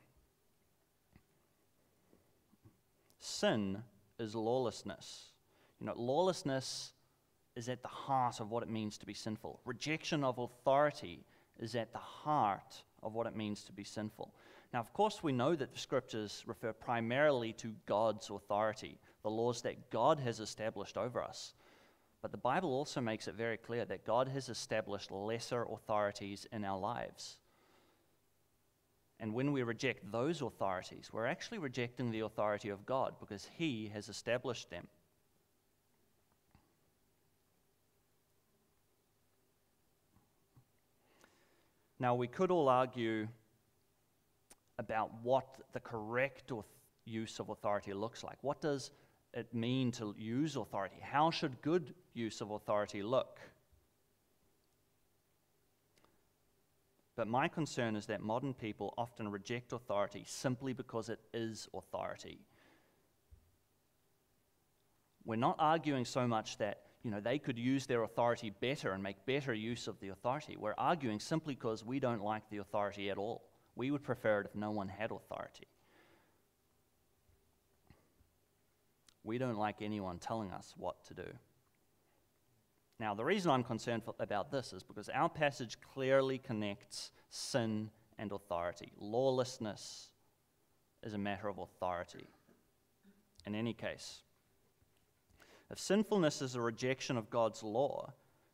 Sin 3.17 3.81
is 4.19 4.35
lawlessness. 4.35 5.32
You 5.83 5.87
know, 5.87 5.95
lawlessness 5.97 6.93
is 7.57 7.67
at 7.67 7.81
the 7.81 7.89
heart 7.89 8.39
of 8.39 8.49
what 8.49 8.63
it 8.63 8.69
means 8.69 8.97
to 8.99 9.05
be 9.05 9.13
sinful. 9.13 9.59
Rejection 9.65 10.23
of 10.23 10.37
authority 10.37 11.25
is 11.59 11.75
at 11.75 11.91
the 11.91 11.97
heart 11.97 12.81
of 13.03 13.15
what 13.15 13.27
it 13.27 13.35
means 13.35 13.65
to 13.65 13.73
be 13.73 13.83
sinful. 13.83 14.33
Now, 14.73 14.79
of 14.79 14.93
course, 14.93 15.21
we 15.21 15.33
know 15.33 15.57
that 15.57 15.73
the 15.73 15.77
scriptures 15.77 16.41
refer 16.47 16.71
primarily 16.71 17.51
to 17.53 17.75
God's 17.85 18.29
authority, 18.29 18.97
the 19.23 19.29
laws 19.29 19.61
that 19.63 19.89
God 19.89 20.21
has 20.21 20.39
established 20.39 20.97
over 20.97 21.21
us. 21.21 21.53
But 22.21 22.31
the 22.31 22.37
Bible 22.37 22.69
also 22.69 23.01
makes 23.01 23.27
it 23.27 23.35
very 23.35 23.57
clear 23.57 23.83
that 23.83 24.05
God 24.05 24.29
has 24.29 24.47
established 24.47 25.11
lesser 25.11 25.63
authorities 25.63 26.47
in 26.53 26.63
our 26.63 26.79
lives. 26.79 27.35
And 29.19 29.33
when 29.33 29.51
we 29.51 29.63
reject 29.63 30.09
those 30.13 30.41
authorities, 30.41 31.09
we're 31.11 31.25
actually 31.25 31.57
rejecting 31.57 32.09
the 32.09 32.21
authority 32.21 32.69
of 32.69 32.85
God 32.85 33.15
because 33.19 33.49
He 33.57 33.91
has 33.93 34.07
established 34.07 34.69
them. 34.69 34.87
Now, 42.03 42.15
we 42.15 42.27
could 42.27 42.51
all 42.51 42.67
argue 42.67 43.29
about 44.77 45.09
what 45.23 45.61
the 45.71 45.79
correct 45.79 46.51
use 47.05 47.39
of 47.39 47.47
authority 47.47 47.93
looks 47.93 48.25
like. 48.25 48.37
What 48.41 48.59
does 48.59 48.91
it 49.33 49.53
mean 49.53 49.89
to 49.93 50.13
use 50.17 50.57
authority? 50.57 50.97
How 51.01 51.31
should 51.31 51.61
good 51.61 51.93
use 52.13 52.41
of 52.41 52.51
authority 52.51 53.01
look? 53.01 53.39
But 57.15 57.29
my 57.29 57.47
concern 57.47 57.95
is 57.95 58.05
that 58.07 58.19
modern 58.19 58.53
people 58.53 58.93
often 58.97 59.29
reject 59.29 59.71
authority 59.71 60.25
simply 60.27 60.73
because 60.73 61.07
it 61.07 61.21
is 61.33 61.69
authority. 61.73 62.41
We're 65.23 65.37
not 65.37 65.55
arguing 65.57 66.03
so 66.03 66.27
much 66.27 66.57
that 66.57 66.82
you 67.03 67.11
know, 67.11 67.19
they 67.19 67.37
could 67.37 67.59
use 67.59 67.85
their 67.85 68.03
authority 68.03 68.49
better 68.49 68.93
and 68.93 69.03
make 69.03 69.25
better 69.25 69.53
use 69.53 69.87
of 69.87 69.99
the 69.99 70.09
authority. 70.09 70.55
We're 70.57 70.73
arguing 70.77 71.19
simply 71.19 71.53
because 71.53 71.83
we 71.83 71.99
don't 71.99 72.23
like 72.23 72.49
the 72.49 72.57
authority 72.57 73.09
at 73.09 73.17
all. 73.17 73.43
We 73.75 73.91
would 73.91 74.03
prefer 74.03 74.41
it 74.41 74.47
if 74.47 74.55
no 74.55 74.71
one 74.71 74.87
had 74.87 75.11
authority. 75.11 75.67
We 79.23 79.37
don't 79.37 79.57
like 79.57 79.81
anyone 79.81 80.19
telling 80.19 80.51
us 80.51 80.73
what 80.77 81.03
to 81.05 81.13
do. 81.13 81.27
Now, 82.99 83.13
the 83.15 83.25
reason 83.25 83.51
I'm 83.51 83.63
concerned 83.63 84.03
for, 84.03 84.13
about 84.19 84.51
this 84.51 84.71
is 84.71 84.83
because 84.83 85.09
our 85.09 85.29
passage 85.29 85.77
clearly 85.93 86.37
connects 86.37 87.11
sin 87.29 87.89
and 88.17 88.31
authority. 88.31 88.93
Lawlessness 88.97 90.09
is 91.01 91.13
a 91.13 91.17
matter 91.17 91.49
of 91.49 91.57
authority. 91.57 92.27
In 93.45 93.55
any 93.55 93.73
case, 93.73 94.21
if 95.73 95.79
sinfulness 95.79 96.43
is 96.43 96.53
a 96.53 96.61
rejection 96.61 97.17
of 97.17 97.31
God's 97.31 97.63
law, 97.63 98.13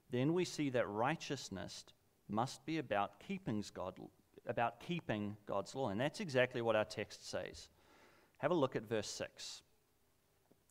then 0.10 0.34
we 0.34 0.46
see 0.46 0.70
that 0.70 0.88
righteousness 0.88 1.84
must 2.30 2.66
be 2.66 2.78
about 2.78 3.20
keeping, 3.20 3.62
God, 3.74 4.00
about 4.48 4.80
keeping 4.80 5.36
God's 5.46 5.76
law. 5.76 5.90
And 5.90 6.00
that's 6.00 6.22
exactly 6.22 6.62
what 6.62 6.78
our 6.78 6.86
text 6.86 7.30
says. 7.30 7.68
Have 8.38 8.52
a 8.52 8.56
look 8.56 8.78
at 8.78 8.88
verse 8.88 9.10
6. 9.10 9.64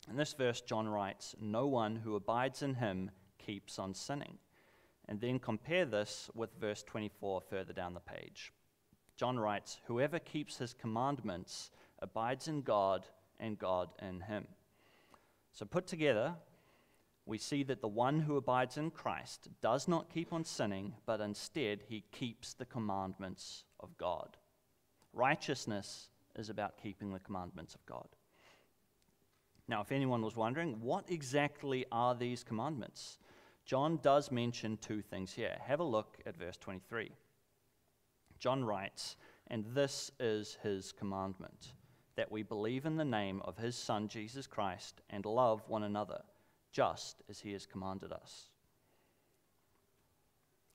In 0.09 0.15
this 0.15 0.33
verse, 0.33 0.59
John 0.61 0.89
writes, 0.89 1.35
No 1.39 1.67
one 1.67 1.95
who 1.97 2.15
abides 2.15 2.63
in 2.63 2.73
him 2.73 3.11
keeps 3.37 3.77
on 3.77 3.93
sinning. 3.93 4.39
And 5.07 5.21
then 5.21 5.37
compare 5.37 5.85
this 5.85 6.31
with 6.33 6.59
verse 6.59 6.81
24 6.81 7.41
further 7.41 7.73
down 7.73 7.93
the 7.93 7.99
page. 7.99 8.53
John 9.17 9.39
writes, 9.39 9.77
Whoever 9.85 10.17
keeps 10.17 10.57
his 10.57 10.73
commandments 10.73 11.69
abides 11.99 12.47
in 12.47 12.63
God, 12.63 13.05
and 13.39 13.59
God 13.59 13.89
in 14.01 14.21
him. 14.21 14.47
So, 15.51 15.65
put 15.65 15.87
together, 15.87 16.35
we 17.25 17.37
see 17.37 17.63
that 17.63 17.81
the 17.81 17.87
one 17.87 18.21
who 18.21 18.37
abides 18.37 18.77
in 18.77 18.91
Christ 18.91 19.49
does 19.61 19.87
not 19.87 20.11
keep 20.11 20.33
on 20.33 20.43
sinning, 20.43 20.95
but 21.05 21.21
instead 21.21 21.83
he 21.87 22.03
keeps 22.11 22.53
the 22.53 22.65
commandments 22.65 23.65
of 23.79 23.95
God. 23.97 24.37
Righteousness 25.13 26.09
is 26.35 26.49
about 26.49 26.81
keeping 26.81 27.13
the 27.13 27.19
commandments 27.19 27.75
of 27.75 27.85
God. 27.85 28.07
Now, 29.67 29.81
if 29.81 29.91
anyone 29.91 30.23
was 30.23 30.35
wondering, 30.35 30.81
what 30.81 31.05
exactly 31.09 31.85
are 31.91 32.15
these 32.15 32.43
commandments? 32.43 33.19
John 33.65 33.99
does 34.01 34.31
mention 34.31 34.77
two 34.77 35.03
things 35.03 35.31
here. 35.31 35.55
Have 35.63 35.79
a 35.79 35.83
look 35.83 36.17
at 36.25 36.35
verse 36.35 36.57
23. 36.57 37.11
John 38.39 38.63
writes, 38.63 39.15
And 39.47 39.63
this 39.75 40.09
is 40.19 40.57
his 40.63 40.91
commandment, 40.91 41.73
that 42.19 42.33
we 42.33 42.43
believe 42.43 42.85
in 42.85 42.97
the 42.97 43.05
name 43.05 43.41
of 43.45 43.55
his 43.55 43.77
Son, 43.77 44.09
Jesus 44.09 44.45
Christ, 44.45 44.99
and 45.09 45.23
love 45.23 45.63
one 45.69 45.83
another, 45.83 46.21
just 46.69 47.23
as 47.29 47.39
he 47.39 47.53
has 47.53 47.65
commanded 47.65 48.11
us. 48.11 48.49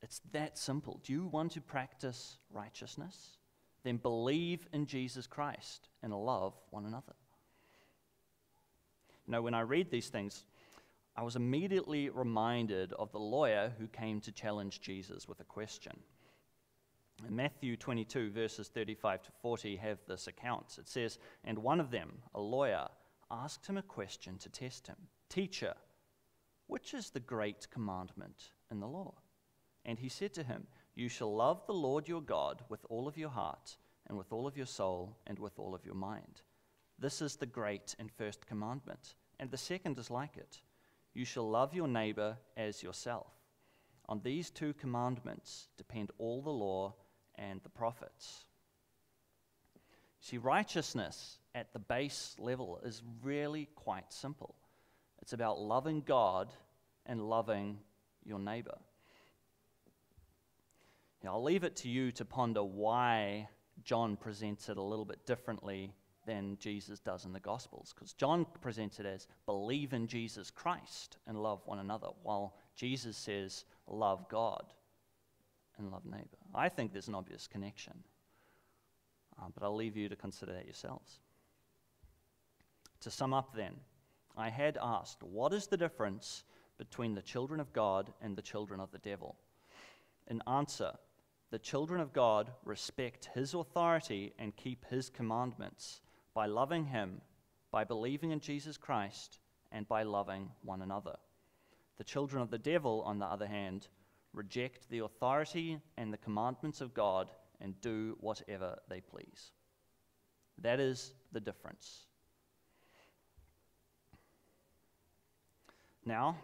It's 0.02 0.22
that 0.32 0.56
simple. 0.56 1.00
Do 1.04 1.12
you 1.12 1.26
want 1.26 1.52
to 1.52 1.60
practice 1.60 2.38
righteousness? 2.50 3.36
Then 3.82 3.98
believe 3.98 4.66
in 4.72 4.86
Jesus 4.86 5.26
Christ 5.26 5.90
and 6.02 6.14
love 6.14 6.54
one 6.70 6.86
another. 6.86 7.12
Know, 9.26 9.42
when 9.42 9.52
I 9.52 9.60
read 9.60 9.90
these 9.90 10.08
things, 10.08 10.46
I 11.14 11.24
was 11.24 11.36
immediately 11.36 12.08
reminded 12.08 12.94
of 12.94 13.12
the 13.12 13.18
lawyer 13.18 13.70
who 13.78 13.86
came 13.88 14.22
to 14.22 14.32
challenge 14.32 14.80
Jesus 14.80 15.28
with 15.28 15.40
a 15.40 15.44
question. 15.44 15.92
Matthew 17.28 17.76
22, 17.76 18.30
verses 18.30 18.68
35 18.68 19.22
to 19.22 19.30
40, 19.40 19.76
have 19.76 19.98
this 20.06 20.26
account. 20.26 20.76
It 20.78 20.88
says, 20.88 21.18
And 21.44 21.58
one 21.58 21.80
of 21.80 21.90
them, 21.90 22.12
a 22.34 22.40
lawyer, 22.40 22.88
asked 23.30 23.66
him 23.66 23.76
a 23.76 23.82
question 23.82 24.38
to 24.38 24.48
test 24.48 24.86
him 24.86 24.96
Teacher, 25.28 25.74
which 26.66 26.94
is 26.94 27.10
the 27.10 27.20
great 27.20 27.68
commandment 27.70 28.50
in 28.70 28.80
the 28.80 28.86
law? 28.86 29.14
And 29.84 29.98
he 29.98 30.08
said 30.08 30.32
to 30.34 30.42
him, 30.42 30.66
You 30.94 31.08
shall 31.08 31.34
love 31.34 31.62
the 31.66 31.74
Lord 31.74 32.08
your 32.08 32.22
God 32.22 32.62
with 32.68 32.84
all 32.88 33.08
of 33.08 33.16
your 33.16 33.30
heart, 33.30 33.76
and 34.06 34.18
with 34.18 34.32
all 34.32 34.46
of 34.46 34.56
your 34.56 34.66
soul, 34.66 35.16
and 35.26 35.38
with 35.38 35.58
all 35.58 35.74
of 35.74 35.84
your 35.84 35.94
mind. 35.94 36.42
This 36.98 37.20
is 37.20 37.36
the 37.36 37.46
great 37.46 37.94
and 37.98 38.10
first 38.12 38.46
commandment. 38.46 39.14
And 39.40 39.50
the 39.50 39.56
second 39.56 39.98
is 39.98 40.10
like 40.10 40.36
it 40.36 40.60
You 41.14 41.24
shall 41.24 41.48
love 41.48 41.74
your 41.74 41.88
neighbor 41.88 42.36
as 42.56 42.82
yourself. 42.82 43.32
On 44.08 44.20
these 44.22 44.50
two 44.50 44.74
commandments 44.74 45.68
depend 45.76 46.10
all 46.18 46.42
the 46.42 46.50
law 46.50 46.94
and 47.36 47.60
the 47.62 47.68
prophets. 47.68 48.44
See, 50.20 50.38
righteousness 50.38 51.38
at 51.54 51.72
the 51.72 51.78
base 51.78 52.34
level 52.38 52.80
is 52.84 53.02
really 53.22 53.68
quite 53.74 54.12
simple. 54.12 54.54
It's 55.20 55.32
about 55.32 55.60
loving 55.60 56.00
God 56.00 56.52
and 57.06 57.28
loving 57.28 57.78
your 58.24 58.38
neighbor. 58.38 58.78
Now, 61.22 61.34
I'll 61.34 61.42
leave 61.42 61.64
it 61.64 61.76
to 61.76 61.88
you 61.88 62.12
to 62.12 62.24
ponder 62.24 62.62
why 62.62 63.48
John 63.82 64.16
presents 64.16 64.68
it 64.68 64.76
a 64.76 64.82
little 64.82 65.04
bit 65.04 65.26
differently 65.26 65.92
than 66.26 66.56
Jesus 66.58 67.00
does 67.00 67.24
in 67.24 67.32
the 67.32 67.40
Gospels. 67.40 67.92
Because 67.94 68.12
John 68.12 68.46
presents 68.60 69.00
it 69.00 69.06
as 69.06 69.26
believe 69.46 69.92
in 69.92 70.06
Jesus 70.06 70.50
Christ 70.50 71.16
and 71.26 71.42
love 71.42 71.62
one 71.64 71.78
another, 71.78 72.08
while 72.22 72.56
Jesus 72.74 73.16
says 73.16 73.64
love 73.86 74.28
God 74.28 74.64
and 75.78 75.90
love 75.90 76.04
neighbor. 76.04 76.43
I 76.54 76.68
think 76.68 76.92
there's 76.92 77.08
an 77.08 77.14
obvious 77.14 77.46
connection, 77.46 77.94
uh, 79.40 79.46
but 79.52 79.64
I'll 79.64 79.74
leave 79.74 79.96
you 79.96 80.08
to 80.08 80.16
consider 80.16 80.52
that 80.52 80.64
yourselves. 80.64 81.18
To 83.00 83.10
sum 83.10 83.34
up, 83.34 83.54
then, 83.54 83.74
I 84.36 84.50
had 84.50 84.78
asked, 84.80 85.22
What 85.22 85.52
is 85.52 85.66
the 85.66 85.76
difference 85.76 86.44
between 86.78 87.14
the 87.14 87.22
children 87.22 87.60
of 87.60 87.72
God 87.72 88.12
and 88.20 88.36
the 88.36 88.42
children 88.42 88.80
of 88.80 88.90
the 88.92 88.98
devil? 88.98 89.36
In 90.28 90.42
answer, 90.46 90.92
the 91.50 91.58
children 91.58 92.00
of 92.00 92.12
God 92.12 92.50
respect 92.64 93.28
his 93.34 93.54
authority 93.54 94.32
and 94.38 94.56
keep 94.56 94.84
his 94.86 95.10
commandments 95.10 96.00
by 96.34 96.46
loving 96.46 96.86
him, 96.86 97.20
by 97.70 97.84
believing 97.84 98.30
in 98.30 98.40
Jesus 98.40 98.76
Christ, 98.76 99.38
and 99.70 99.86
by 99.86 100.02
loving 100.02 100.50
one 100.62 100.82
another. 100.82 101.16
The 101.96 102.04
children 102.04 102.42
of 102.42 102.50
the 102.50 102.58
devil, 102.58 103.02
on 103.02 103.18
the 103.18 103.26
other 103.26 103.46
hand, 103.46 103.88
reject 104.34 104.90
the 104.90 104.98
authority 104.98 105.78
and 105.96 106.12
the 106.12 106.18
commandments 106.18 106.80
of 106.80 106.92
God 106.92 107.30
and 107.60 107.80
do 107.80 108.16
whatever 108.20 108.78
they 108.88 109.00
please. 109.00 109.52
That 110.60 110.80
is 110.80 111.14
the 111.32 111.40
difference. 111.40 112.06
Now, 116.04 116.36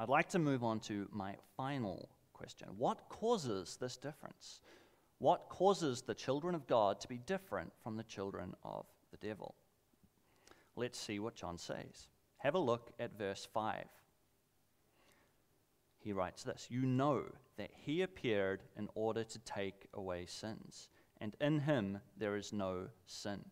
I'd 0.00 0.08
like 0.08 0.28
to 0.30 0.38
move 0.38 0.64
on 0.64 0.80
to 0.80 1.08
my 1.12 1.36
final 1.56 2.08
question. 2.32 2.68
What 2.76 3.08
causes 3.08 3.76
this 3.80 3.96
difference? 3.96 4.60
What 5.18 5.48
causes 5.48 6.02
the 6.02 6.14
children 6.14 6.54
of 6.54 6.66
God 6.66 7.00
to 7.00 7.08
be 7.08 7.18
different 7.18 7.72
from 7.82 7.96
the 7.96 8.02
children 8.02 8.54
of 8.64 8.86
the 9.12 9.26
devil? 9.26 9.54
Let's 10.74 10.98
see 10.98 11.20
what 11.20 11.36
John 11.36 11.56
says. 11.56 12.08
Have 12.38 12.56
a 12.56 12.58
look 12.58 12.90
at 12.98 13.16
verse 13.16 13.46
5 13.54 13.84
he 16.04 16.12
writes 16.12 16.42
this 16.42 16.66
You 16.70 16.82
know 16.82 17.24
that 17.56 17.70
he 17.74 18.02
appeared 18.02 18.62
in 18.76 18.88
order 18.94 19.24
to 19.24 19.38
take 19.40 19.86
away 19.94 20.26
sins, 20.26 20.90
and 21.20 21.34
in 21.40 21.60
him 21.60 21.98
there 22.18 22.36
is 22.36 22.52
no 22.52 22.88
sin. 23.06 23.42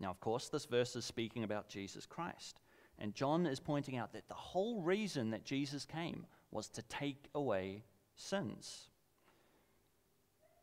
Now, 0.00 0.10
of 0.10 0.20
course, 0.20 0.48
this 0.48 0.66
verse 0.66 0.96
is 0.96 1.04
speaking 1.04 1.44
about 1.44 1.68
Jesus 1.68 2.04
Christ. 2.04 2.60
And 3.00 3.14
John 3.14 3.46
is 3.46 3.60
pointing 3.60 3.96
out 3.96 4.12
that 4.12 4.28
the 4.28 4.34
whole 4.34 4.80
reason 4.80 5.30
that 5.30 5.44
Jesus 5.44 5.84
came 5.84 6.26
was 6.50 6.68
to 6.70 6.82
take 6.82 7.28
away 7.34 7.84
sins. 8.16 8.88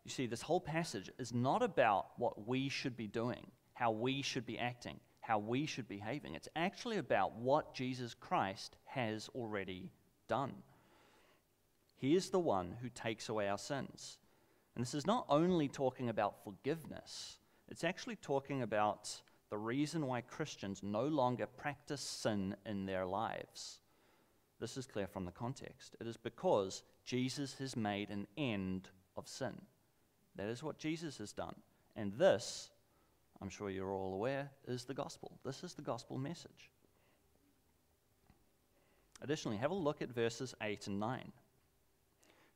You 0.03 0.11
see, 0.11 0.25
this 0.25 0.41
whole 0.41 0.59
passage 0.59 1.09
is 1.17 1.33
not 1.33 1.63
about 1.63 2.07
what 2.17 2.45
we 2.47 2.67
should 2.67 2.97
be 2.97 3.07
doing, 3.07 3.51
how 3.73 3.91
we 3.91 4.21
should 4.21 4.45
be 4.45 4.59
acting 4.59 4.99
how 5.25 5.39
we 5.39 5.65
should 5.65 5.87
be 5.87 5.97
behaving. 5.97 6.35
It's 6.35 6.49
actually 6.55 6.97
about 6.97 7.35
what 7.35 7.73
Jesus 7.73 8.13
Christ 8.13 8.77
has 8.85 9.27
already 9.33 9.89
done. 10.27 10.53
He 11.97 12.15
is 12.15 12.29
the 12.29 12.39
one 12.39 12.75
who 12.81 12.89
takes 12.89 13.27
away 13.27 13.49
our 13.49 13.57
sins. 13.57 14.19
And 14.75 14.83
this 14.83 14.93
is 14.93 15.07
not 15.07 15.25
only 15.27 15.67
talking 15.67 16.09
about 16.09 16.43
forgiveness, 16.43 17.37
it's 17.69 17.83
actually 17.83 18.17
talking 18.17 18.61
about 18.61 19.21
the 19.49 19.57
reason 19.57 20.05
why 20.05 20.21
Christians 20.21 20.83
no 20.83 21.05
longer 21.05 21.47
practice 21.47 22.01
sin 22.01 22.55
in 22.65 22.85
their 22.85 23.05
lives. 23.05 23.79
This 24.59 24.77
is 24.77 24.85
clear 24.85 25.07
from 25.07 25.25
the 25.25 25.31
context. 25.31 25.95
It 25.99 26.05
is 26.05 26.17
because 26.17 26.83
Jesus 27.03 27.55
has 27.55 27.75
made 27.75 28.09
an 28.09 28.27
end 28.37 28.89
of 29.17 29.27
sin. 29.27 29.59
That 30.35 30.49
is 30.49 30.61
what 30.61 30.77
Jesus 30.77 31.17
has 31.17 31.31
done. 31.31 31.55
And 31.95 32.13
this 32.13 32.69
I'm 33.41 33.49
sure 33.49 33.69
you're 33.69 33.91
all 33.91 34.13
aware, 34.13 34.49
is 34.67 34.85
the 34.85 34.93
gospel. 34.93 35.37
This 35.43 35.63
is 35.63 35.73
the 35.73 35.81
gospel 35.81 36.17
message. 36.17 36.71
Additionally, 39.21 39.57
have 39.57 39.71
a 39.71 39.75
look 39.75 40.01
at 40.01 40.09
verses 40.09 40.53
8 40.61 40.87
and 40.87 40.99
9. 40.99 41.31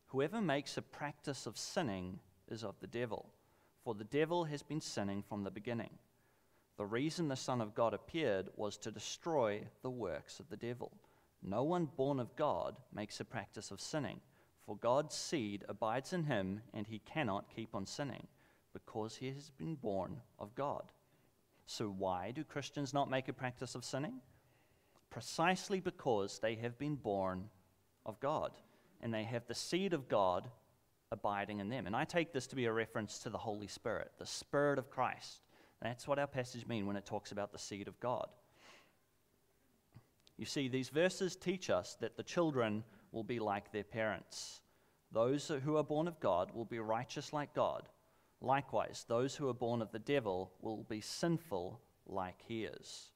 Whoever 0.07 0.41
makes 0.41 0.77
a 0.77 0.81
practice 0.81 1.45
of 1.45 1.57
sinning 1.57 2.19
is 2.49 2.63
of 2.63 2.79
the 2.79 2.87
devil, 2.87 3.29
for 3.83 3.93
the 3.93 4.03
devil 4.03 4.45
has 4.45 4.63
been 4.63 4.81
sinning 4.81 5.21
from 5.21 5.43
the 5.43 5.51
beginning. 5.51 5.91
The 6.77 6.85
reason 6.85 7.27
the 7.27 7.35
Son 7.35 7.61
of 7.61 7.75
God 7.75 7.93
appeared 7.93 8.49
was 8.55 8.77
to 8.77 8.91
destroy 8.91 9.61
the 9.81 9.89
works 9.89 10.39
of 10.39 10.49
the 10.49 10.57
devil. 10.57 10.91
No 11.41 11.63
one 11.63 11.89
born 11.97 12.19
of 12.19 12.35
God 12.35 12.77
makes 12.93 13.19
a 13.19 13.25
practice 13.25 13.71
of 13.71 13.81
sinning, 13.81 14.21
for 14.65 14.77
God's 14.77 15.15
seed 15.15 15.65
abides 15.69 16.13
in 16.13 16.23
him, 16.23 16.61
and 16.73 16.87
he 16.87 16.99
cannot 16.99 17.53
keep 17.53 17.75
on 17.75 17.85
sinning 17.85 18.27
because 18.73 19.15
he 19.15 19.27
has 19.27 19.49
been 19.49 19.75
born 19.75 20.17
of 20.37 20.55
God. 20.55 20.91
So, 21.65 21.87
why 21.87 22.31
do 22.31 22.43
Christians 22.43 22.93
not 22.93 23.09
make 23.09 23.27
a 23.27 23.33
practice 23.33 23.75
of 23.75 23.85
sinning? 23.85 24.21
Precisely 25.09 25.79
because 25.79 26.39
they 26.39 26.55
have 26.55 26.77
been 26.77 26.95
born 26.95 27.49
of 28.05 28.19
God 28.19 28.51
and 29.01 29.13
they 29.13 29.23
have 29.23 29.45
the 29.47 29.55
seed 29.55 29.93
of 29.93 30.07
God 30.07 30.49
abiding 31.11 31.59
in 31.59 31.69
them. 31.69 31.87
And 31.87 31.95
I 31.95 32.05
take 32.05 32.33
this 32.33 32.47
to 32.47 32.55
be 32.55 32.65
a 32.65 32.73
reference 32.73 33.19
to 33.19 33.29
the 33.29 33.37
Holy 33.37 33.67
Spirit, 33.67 34.11
the 34.17 34.25
Spirit 34.25 34.77
of 34.79 34.89
Christ. 34.89 35.41
That's 35.81 36.07
what 36.07 36.19
our 36.19 36.27
passage 36.27 36.67
means 36.67 36.85
when 36.85 36.95
it 36.95 37.05
talks 37.05 37.31
about 37.31 37.51
the 37.51 37.57
seed 37.57 37.87
of 37.87 37.99
God. 37.99 38.27
You 40.37 40.45
see, 40.45 40.67
these 40.67 40.89
verses 40.89 41.35
teach 41.35 41.69
us 41.69 41.97
that 42.01 42.17
the 42.17 42.23
children 42.23 42.83
will 43.11 43.23
be 43.23 43.39
like 43.39 43.71
their 43.71 43.83
parents. 43.83 44.61
Those 45.11 45.47
who 45.47 45.77
are 45.77 45.83
born 45.83 46.07
of 46.07 46.19
God 46.19 46.51
will 46.53 46.65
be 46.65 46.79
righteous 46.79 47.33
like 47.33 47.53
God, 47.53 47.89
Likewise, 48.41 49.05
those 49.07 49.35
who 49.35 49.49
are 49.49 49.53
born 49.53 49.81
of 49.81 49.91
the 49.91 49.99
devil 49.99 50.53
will 50.61 50.85
be 50.89 51.01
sinful 51.01 51.81
like 52.07 52.41
he 52.47 52.63
is. 52.63 53.11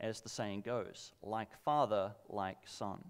As 0.00 0.20
the 0.20 0.28
saying 0.28 0.62
goes, 0.62 1.12
like 1.22 1.56
father, 1.64 2.14
like 2.28 2.58
son. 2.66 3.02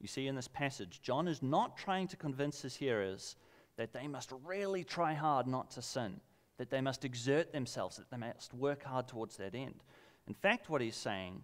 You 0.00 0.08
see, 0.08 0.26
in 0.26 0.34
this 0.34 0.48
passage, 0.48 1.00
John 1.00 1.28
is 1.28 1.42
not 1.42 1.78
trying 1.78 2.08
to 2.08 2.16
convince 2.16 2.60
his 2.60 2.76
hearers 2.76 3.36
that 3.76 3.92
they 3.92 4.06
must 4.06 4.32
really 4.44 4.84
try 4.84 5.14
hard 5.14 5.46
not 5.46 5.70
to 5.72 5.82
sin, 5.82 6.20
that 6.58 6.70
they 6.70 6.80
must 6.80 7.04
exert 7.04 7.52
themselves, 7.52 7.96
that 7.96 8.10
they 8.10 8.16
must 8.16 8.52
work 8.52 8.82
hard 8.82 9.08
towards 9.08 9.36
that 9.36 9.54
end. 9.54 9.82
In 10.26 10.34
fact, 10.34 10.68
what 10.68 10.82
he's 10.82 10.96
saying 10.96 11.42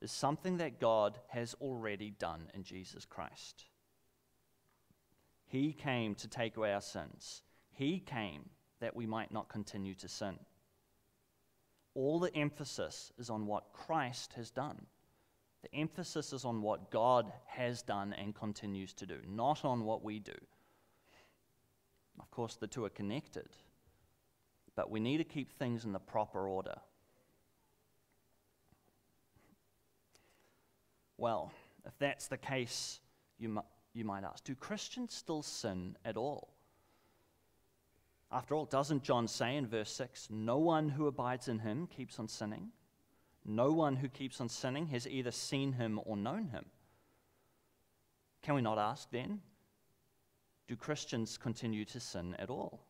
is 0.00 0.10
something 0.10 0.56
that 0.56 0.80
God 0.80 1.18
has 1.28 1.54
already 1.60 2.10
done 2.10 2.48
in 2.54 2.62
Jesus 2.62 3.04
Christ. 3.04 3.66
He 5.52 5.74
came 5.74 6.14
to 6.14 6.28
take 6.28 6.56
away 6.56 6.72
our 6.72 6.80
sins. 6.80 7.42
He 7.72 7.98
came 7.98 8.48
that 8.80 8.96
we 8.96 9.04
might 9.04 9.30
not 9.30 9.50
continue 9.50 9.94
to 9.96 10.08
sin. 10.08 10.38
All 11.94 12.18
the 12.18 12.34
emphasis 12.34 13.12
is 13.18 13.28
on 13.28 13.44
what 13.44 13.74
Christ 13.74 14.32
has 14.32 14.50
done. 14.50 14.86
The 15.60 15.74
emphasis 15.74 16.32
is 16.32 16.46
on 16.46 16.62
what 16.62 16.90
God 16.90 17.30
has 17.44 17.82
done 17.82 18.14
and 18.14 18.34
continues 18.34 18.94
to 18.94 19.04
do, 19.04 19.18
not 19.28 19.62
on 19.62 19.84
what 19.84 20.02
we 20.02 20.20
do. 20.20 20.32
Of 22.18 22.30
course, 22.30 22.56
the 22.56 22.66
two 22.66 22.86
are 22.86 22.90
connected, 22.90 23.50
but 24.74 24.90
we 24.90 25.00
need 25.00 25.18
to 25.18 25.24
keep 25.24 25.52
things 25.52 25.84
in 25.84 25.92
the 25.92 25.98
proper 25.98 26.48
order. 26.48 26.76
Well, 31.18 31.52
if 31.84 31.92
that's 31.98 32.28
the 32.28 32.38
case, 32.38 33.00
you, 33.38 33.50
might 33.50 33.66
you 33.94 34.04
might 34.04 34.24
ask, 34.24 34.44
do 34.44 34.54
Christians 34.54 35.14
still 35.14 35.42
sin 35.42 35.96
at 36.04 36.16
all? 36.16 36.54
After 38.30 38.54
all, 38.54 38.64
doesn't 38.64 39.02
John 39.02 39.28
say 39.28 39.56
in 39.56 39.66
verse 39.66 39.92
6 39.92 40.28
no 40.30 40.58
one 40.58 40.88
who 40.88 41.06
abides 41.06 41.48
in 41.48 41.58
him 41.58 41.86
keeps 41.86 42.18
on 42.18 42.28
sinning? 42.28 42.70
No 43.44 43.72
one 43.72 43.96
who 43.96 44.08
keeps 44.08 44.40
on 44.40 44.48
sinning 44.48 44.86
has 44.88 45.06
either 45.06 45.30
seen 45.30 45.72
him 45.72 46.00
or 46.04 46.16
known 46.16 46.48
him. 46.48 46.64
Can 48.42 48.54
we 48.54 48.62
not 48.62 48.78
ask 48.78 49.10
then, 49.10 49.40
do 50.66 50.76
Christians 50.76 51.36
continue 51.36 51.84
to 51.86 52.00
sin 52.00 52.34
at 52.38 52.50
all? 52.50 52.86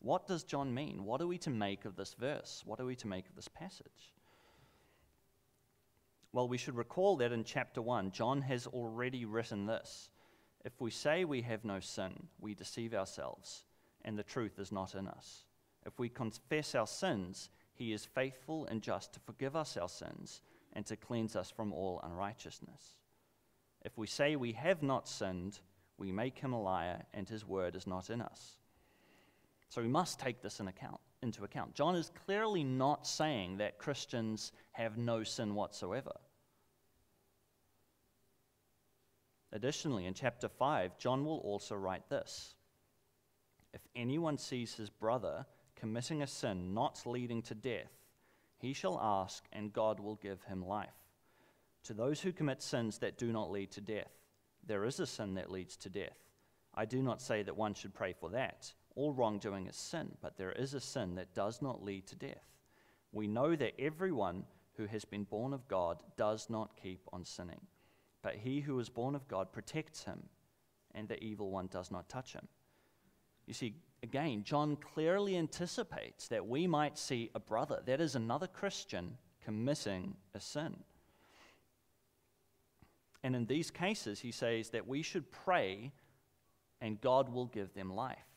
What 0.00 0.26
does 0.26 0.44
John 0.44 0.72
mean? 0.72 1.04
What 1.04 1.20
are 1.20 1.26
we 1.26 1.38
to 1.38 1.50
make 1.50 1.84
of 1.84 1.96
this 1.96 2.14
verse? 2.14 2.62
What 2.64 2.80
are 2.80 2.86
we 2.86 2.96
to 2.96 3.06
make 3.06 3.28
of 3.28 3.36
this 3.36 3.48
passage? 3.48 4.14
Well, 6.32 6.48
we 6.48 6.58
should 6.58 6.76
recall 6.76 7.16
that 7.16 7.32
in 7.32 7.44
chapter 7.44 7.80
1, 7.80 8.10
John 8.10 8.42
has 8.42 8.66
already 8.66 9.24
written 9.24 9.66
this 9.66 10.10
If 10.64 10.80
we 10.80 10.90
say 10.90 11.24
we 11.24 11.42
have 11.42 11.64
no 11.64 11.80
sin, 11.80 12.28
we 12.40 12.54
deceive 12.54 12.94
ourselves, 12.94 13.64
and 14.04 14.18
the 14.18 14.22
truth 14.22 14.58
is 14.58 14.70
not 14.70 14.94
in 14.94 15.08
us. 15.08 15.44
If 15.86 15.98
we 15.98 16.08
confess 16.08 16.74
our 16.74 16.86
sins, 16.86 17.48
he 17.72 17.92
is 17.92 18.04
faithful 18.04 18.66
and 18.66 18.82
just 18.82 19.14
to 19.14 19.20
forgive 19.20 19.56
us 19.56 19.76
our 19.76 19.88
sins 19.88 20.42
and 20.74 20.84
to 20.86 20.96
cleanse 20.96 21.34
us 21.34 21.50
from 21.50 21.72
all 21.72 22.00
unrighteousness. 22.04 22.96
If 23.82 23.96
we 23.96 24.06
say 24.06 24.36
we 24.36 24.52
have 24.52 24.82
not 24.82 25.08
sinned, 25.08 25.60
we 25.96 26.12
make 26.12 26.38
him 26.38 26.52
a 26.52 26.60
liar, 26.60 27.04
and 27.14 27.28
his 27.28 27.46
word 27.46 27.74
is 27.74 27.86
not 27.86 28.10
in 28.10 28.20
us. 28.20 28.58
So 29.68 29.80
we 29.80 29.88
must 29.88 30.18
take 30.18 30.42
this 30.42 30.60
in 30.60 30.68
account, 30.68 31.00
into 31.22 31.44
account. 31.44 31.74
John 31.74 31.94
is 31.94 32.12
clearly 32.26 32.64
not 32.64 33.06
saying 33.06 33.58
that 33.58 33.78
Christians 33.78 34.52
have 34.72 34.96
no 34.96 35.22
sin 35.22 35.54
whatsoever. 35.54 36.12
Additionally, 39.52 40.06
in 40.06 40.14
chapter 40.14 40.48
5, 40.48 40.98
John 40.98 41.24
will 41.24 41.38
also 41.38 41.74
write 41.74 42.08
this 42.08 42.54
If 43.72 43.80
anyone 43.96 44.38
sees 44.38 44.74
his 44.74 44.90
brother 44.90 45.46
committing 45.74 46.22
a 46.22 46.26
sin 46.26 46.74
not 46.74 47.00
leading 47.06 47.42
to 47.42 47.54
death, 47.54 47.92
he 48.58 48.72
shall 48.72 49.00
ask, 49.00 49.44
and 49.52 49.72
God 49.72 50.00
will 50.00 50.16
give 50.16 50.42
him 50.42 50.66
life. 50.66 50.90
To 51.84 51.94
those 51.94 52.20
who 52.20 52.32
commit 52.32 52.62
sins 52.62 52.98
that 52.98 53.16
do 53.16 53.32
not 53.32 53.50
lead 53.50 53.70
to 53.72 53.80
death, 53.80 54.10
there 54.66 54.84
is 54.84 55.00
a 55.00 55.06
sin 55.06 55.34
that 55.34 55.50
leads 55.50 55.76
to 55.78 55.88
death. 55.88 56.18
I 56.74 56.84
do 56.84 57.02
not 57.02 57.22
say 57.22 57.42
that 57.42 57.56
one 57.56 57.74
should 57.74 57.94
pray 57.94 58.12
for 58.12 58.30
that. 58.30 58.72
All 58.98 59.12
wrongdoing 59.12 59.68
is 59.68 59.76
sin, 59.76 60.16
but 60.20 60.36
there 60.36 60.50
is 60.50 60.74
a 60.74 60.80
sin 60.80 61.14
that 61.14 61.32
does 61.32 61.62
not 61.62 61.84
lead 61.84 62.08
to 62.08 62.16
death. 62.16 62.42
We 63.12 63.28
know 63.28 63.54
that 63.54 63.80
everyone 63.80 64.42
who 64.76 64.86
has 64.86 65.04
been 65.04 65.22
born 65.22 65.54
of 65.54 65.68
God 65.68 66.02
does 66.16 66.50
not 66.50 66.76
keep 66.82 67.02
on 67.12 67.24
sinning, 67.24 67.60
but 68.22 68.34
he 68.34 68.58
who 68.58 68.76
is 68.80 68.88
born 68.88 69.14
of 69.14 69.28
God 69.28 69.52
protects 69.52 70.02
him, 70.02 70.24
and 70.96 71.06
the 71.06 71.22
evil 71.22 71.52
one 71.52 71.68
does 71.68 71.92
not 71.92 72.08
touch 72.08 72.32
him. 72.32 72.48
You 73.46 73.54
see, 73.54 73.76
again, 74.02 74.42
John 74.42 74.74
clearly 74.74 75.36
anticipates 75.36 76.26
that 76.26 76.48
we 76.48 76.66
might 76.66 76.98
see 76.98 77.30
a 77.36 77.40
brother, 77.40 77.80
that 77.86 78.00
is, 78.00 78.16
another 78.16 78.48
Christian, 78.48 79.16
committing 79.44 80.16
a 80.34 80.40
sin. 80.40 80.74
And 83.22 83.36
in 83.36 83.46
these 83.46 83.70
cases, 83.70 84.18
he 84.18 84.32
says 84.32 84.70
that 84.70 84.88
we 84.88 85.02
should 85.02 85.30
pray 85.30 85.92
and 86.80 87.00
God 87.00 87.28
will 87.28 87.46
give 87.46 87.74
them 87.74 87.94
life. 87.94 88.27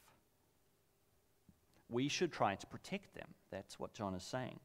We 1.91 2.07
should 2.07 2.31
try 2.31 2.55
to 2.55 2.67
protect 2.67 3.13
them. 3.13 3.27
That's 3.51 3.77
what 3.77 3.93
John 3.93 4.15
is 4.15 4.23
saying. 4.23 4.59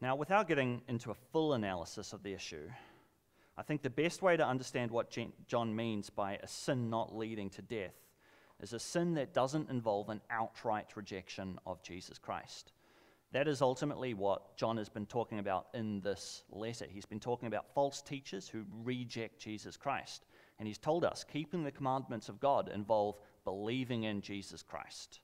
Now, 0.00 0.14
without 0.14 0.46
getting 0.46 0.82
into 0.88 1.10
a 1.10 1.14
full 1.32 1.54
analysis 1.54 2.12
of 2.12 2.22
the 2.22 2.32
issue, 2.32 2.70
I 3.58 3.62
think 3.62 3.82
the 3.82 3.90
best 3.90 4.22
way 4.22 4.36
to 4.36 4.46
understand 4.46 4.90
what 4.90 5.16
John 5.46 5.74
means 5.74 6.10
by 6.10 6.36
a 6.36 6.46
sin 6.46 6.90
not 6.90 7.14
leading 7.14 7.50
to 7.50 7.62
death 7.62 7.96
is 8.60 8.72
a 8.72 8.78
sin 8.78 9.14
that 9.14 9.34
doesn't 9.34 9.68
involve 9.68 10.08
an 10.10 10.20
outright 10.30 10.96
rejection 10.96 11.58
of 11.66 11.82
Jesus 11.82 12.18
Christ. 12.18 12.72
That 13.32 13.48
is 13.48 13.60
ultimately 13.60 14.14
what 14.14 14.56
John 14.56 14.76
has 14.76 14.88
been 14.88 15.06
talking 15.06 15.40
about 15.40 15.66
in 15.74 16.00
this 16.02 16.44
letter. 16.50 16.86
He's 16.88 17.04
been 17.04 17.18
talking 17.18 17.48
about 17.48 17.74
false 17.74 18.00
teachers 18.00 18.48
who 18.48 18.64
reject 18.84 19.40
Jesus 19.40 19.76
Christ. 19.76 20.24
And 20.60 20.68
he's 20.68 20.78
told 20.78 21.04
us 21.04 21.24
keeping 21.24 21.64
the 21.64 21.72
commandments 21.72 22.28
of 22.28 22.38
God 22.38 22.70
involve 22.72 23.16
believing 23.44 24.04
in 24.04 24.20
Jesus 24.20 24.62
Christ 24.62 25.18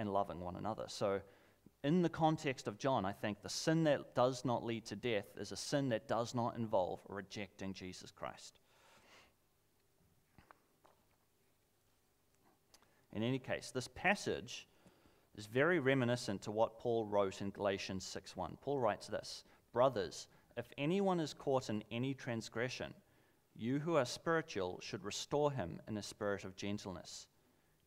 and 0.00 0.12
loving 0.12 0.40
one 0.40 0.56
another. 0.56 0.84
So, 0.88 1.20
in 1.84 2.02
the 2.02 2.08
context 2.08 2.66
of 2.66 2.78
John, 2.78 3.04
I 3.04 3.12
think 3.12 3.42
the 3.42 3.48
sin 3.48 3.84
that 3.84 4.14
does 4.14 4.44
not 4.44 4.64
lead 4.64 4.84
to 4.86 4.96
death 4.96 5.36
is 5.36 5.52
a 5.52 5.56
sin 5.56 5.90
that 5.90 6.08
does 6.08 6.34
not 6.34 6.56
involve 6.56 7.00
rejecting 7.08 7.72
Jesus 7.72 8.10
Christ. 8.10 8.60
In 13.12 13.22
any 13.22 13.38
case, 13.38 13.70
this 13.70 13.88
passage 13.88 14.66
is 15.36 15.46
very 15.46 15.78
reminiscent 15.78 16.42
to 16.42 16.50
what 16.50 16.78
Paul 16.78 17.06
wrote 17.06 17.40
in 17.40 17.50
Galatians 17.50 18.04
6:1. 18.04 18.56
Paul 18.60 18.80
writes 18.80 19.06
this, 19.06 19.44
"Brothers, 19.72 20.28
if 20.56 20.72
anyone 20.78 21.20
is 21.20 21.34
caught 21.34 21.70
in 21.70 21.84
any 21.90 22.14
transgression, 22.14 22.94
you 23.54 23.78
who 23.80 23.96
are 23.96 24.06
spiritual 24.06 24.80
should 24.80 25.04
restore 25.04 25.52
him 25.52 25.80
in 25.86 25.96
a 25.98 26.02
spirit 26.02 26.44
of 26.44 26.56
gentleness. 26.56 27.26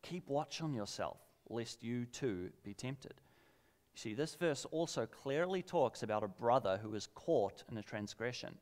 Keep 0.03 0.27
watch 0.27 0.61
on 0.61 0.73
yourself, 0.73 1.32
lest 1.49 1.83
you 1.83 2.05
too 2.05 2.51
be 2.63 2.73
tempted." 2.73 3.21
You 3.93 3.99
see, 3.99 4.13
this 4.13 4.35
verse 4.35 4.65
also 4.65 5.05
clearly 5.05 5.61
talks 5.61 6.01
about 6.01 6.23
a 6.23 6.27
brother 6.27 6.77
who 6.77 6.95
is 6.95 7.07
caught 7.07 7.63
in 7.69 7.77
a 7.77 7.83
transgression, 7.83 8.57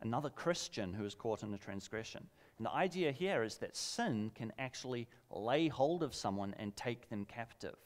another 0.00 0.30
Christian 0.30 0.94
who 0.94 1.04
is 1.04 1.14
caught 1.14 1.42
in 1.42 1.54
a 1.54 1.58
transgression. 1.58 2.28
And 2.56 2.66
the 2.66 2.72
idea 2.72 3.12
here 3.12 3.42
is 3.42 3.58
that 3.58 3.76
sin 3.76 4.30
can 4.30 4.52
actually 4.58 5.08
lay 5.30 5.68
hold 5.68 6.02
of 6.02 6.14
someone 6.14 6.54
and 6.54 6.76
take 6.76 7.08
them 7.08 7.24
captive. 7.24 7.76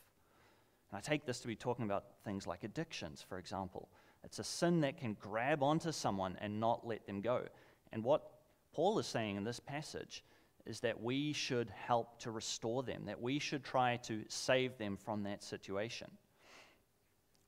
And 0.90 0.98
I 0.98 1.00
take 1.00 1.26
this 1.26 1.40
to 1.40 1.46
be 1.46 1.56
talking 1.56 1.84
about 1.84 2.22
things 2.24 2.46
like 2.46 2.64
addictions, 2.64 3.20
for 3.22 3.38
example. 3.38 3.90
It's 4.22 4.38
a 4.38 4.44
sin 4.44 4.80
that 4.80 4.96
can 4.96 5.14
grab 5.14 5.62
onto 5.62 5.92
someone 5.92 6.36
and 6.40 6.58
not 6.58 6.86
let 6.86 7.06
them 7.06 7.20
go. 7.20 7.46
And 7.92 8.02
what 8.02 8.40
Paul 8.72 8.98
is 8.98 9.06
saying 9.06 9.36
in 9.36 9.44
this 9.44 9.60
passage 9.60 10.24
is 10.66 10.80
that 10.80 11.02
we 11.02 11.32
should 11.32 11.70
help 11.70 12.18
to 12.20 12.30
restore 12.30 12.82
them, 12.82 13.04
that 13.06 13.20
we 13.20 13.38
should 13.38 13.62
try 13.62 13.96
to 13.98 14.24
save 14.28 14.78
them 14.78 14.96
from 14.96 15.24
that 15.24 15.42
situation. 15.42 16.10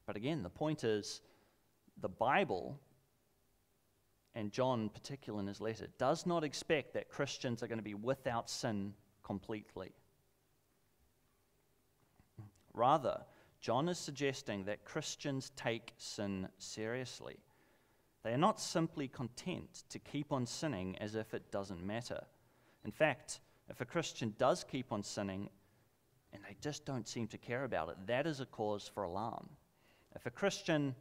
But 0.07 0.17
again, 0.17 0.43
the 0.43 0.51
point 0.51 0.85
is 0.85 1.23
the 2.01 2.09
Bible, 2.09 2.79
and 4.35 4.53
John, 4.53 4.91
particularly 4.91 5.45
in 5.45 5.49
his 5.49 5.61
letter, 5.61 5.87
does 5.99 6.27
not 6.27 6.45
expect 6.45 6.93
that 6.95 7.09
Christians 7.09 7.63
are 7.63 7.69
going 7.69 7.79
to 7.79 7.83
be 7.83 7.95
without 7.95 8.51
sin 8.51 8.93
completely. 9.23 9.93
Rather, 12.75 13.23
John 13.61 13.89
is 13.89 13.99
suggesting 13.99 14.65
that 14.67 14.85
Christians 14.85 15.51
take 15.57 15.95
sin 15.97 16.49
seriously. 16.59 17.39
They 18.23 18.33
are 18.33 18.39
not 18.39 18.61
simply 18.61 19.09
content 19.09 19.85
to 19.89 19.99
keep 19.99 20.33
on 20.33 20.47
sinning 20.47 20.97
as 20.99 21.15
if 21.15 21.33
it 21.33 21.51
doesn't 21.51 21.85
matter. 21.85 22.25
In 22.87 22.93
fact, 22.93 23.41
if 23.69 23.81
a 23.81 23.85
Christian 23.85 24.33
does 24.39 24.63
keep 24.63 24.93
on 24.93 25.03
sinning 25.03 25.51
and 26.33 26.41
they 26.45 26.57
just 26.61 26.87
don't 26.87 27.09
seem 27.09 27.27
to 27.27 27.37
care 27.37 27.65
about 27.65 27.89
it, 27.89 27.97
that 28.07 28.29
is 28.29 28.39
a 28.39 28.47
cause 28.47 28.89
for 28.95 29.03
alarm. 29.03 29.49
If 30.15 30.25
a 30.25 30.31
Christian 30.31 30.95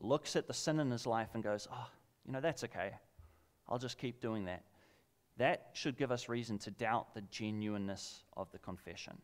looks 0.00 0.36
at 0.36 0.46
the 0.46 0.52
sin 0.52 0.80
in 0.80 0.90
his 0.90 1.06
life 1.06 1.30
and 1.32 1.42
goes, 1.42 1.66
oh, 1.72 1.86
you 2.26 2.32
know, 2.32 2.42
that's 2.42 2.62
okay, 2.64 2.92
I'll 3.66 3.78
just 3.78 3.96
keep 3.96 4.20
doing 4.20 4.44
that, 4.44 4.64
that 5.38 5.70
should 5.72 5.96
give 5.96 6.12
us 6.12 6.28
reason 6.28 6.58
to 6.58 6.70
doubt 6.70 7.14
the 7.14 7.22
genuineness 7.22 8.22
of 8.36 8.52
the 8.52 8.58
confession. 8.58 9.16